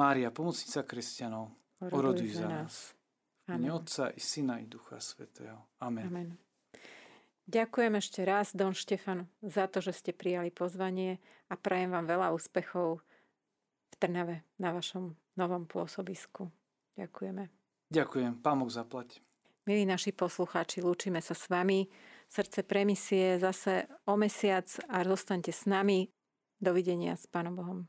[0.00, 1.52] Mária, pomocnica kresťanov,
[1.92, 2.56] oroduj za nás.
[2.56, 2.74] nás.
[3.52, 3.68] Amen.
[3.68, 5.76] Otca i Syna i Ducha Svetého.
[5.84, 6.08] Amen.
[6.08, 6.53] Amen.
[7.44, 11.20] Ďakujem ešte raz, Don Štefan, za to, že ste prijali pozvanie
[11.52, 13.04] a prajem vám veľa úspechov
[13.92, 16.48] v Trnave na vašom novom pôsobisku.
[16.96, 17.52] Ďakujeme.
[17.92, 18.40] Ďakujem.
[18.40, 19.20] Pán Boh zaplať.
[19.68, 21.88] Milí naši poslucháči, lúčime sa s vami.
[22.32, 26.08] Srdce premisie zase o mesiac a zostaňte s nami.
[26.56, 27.84] Dovidenia s Pánom Bohom.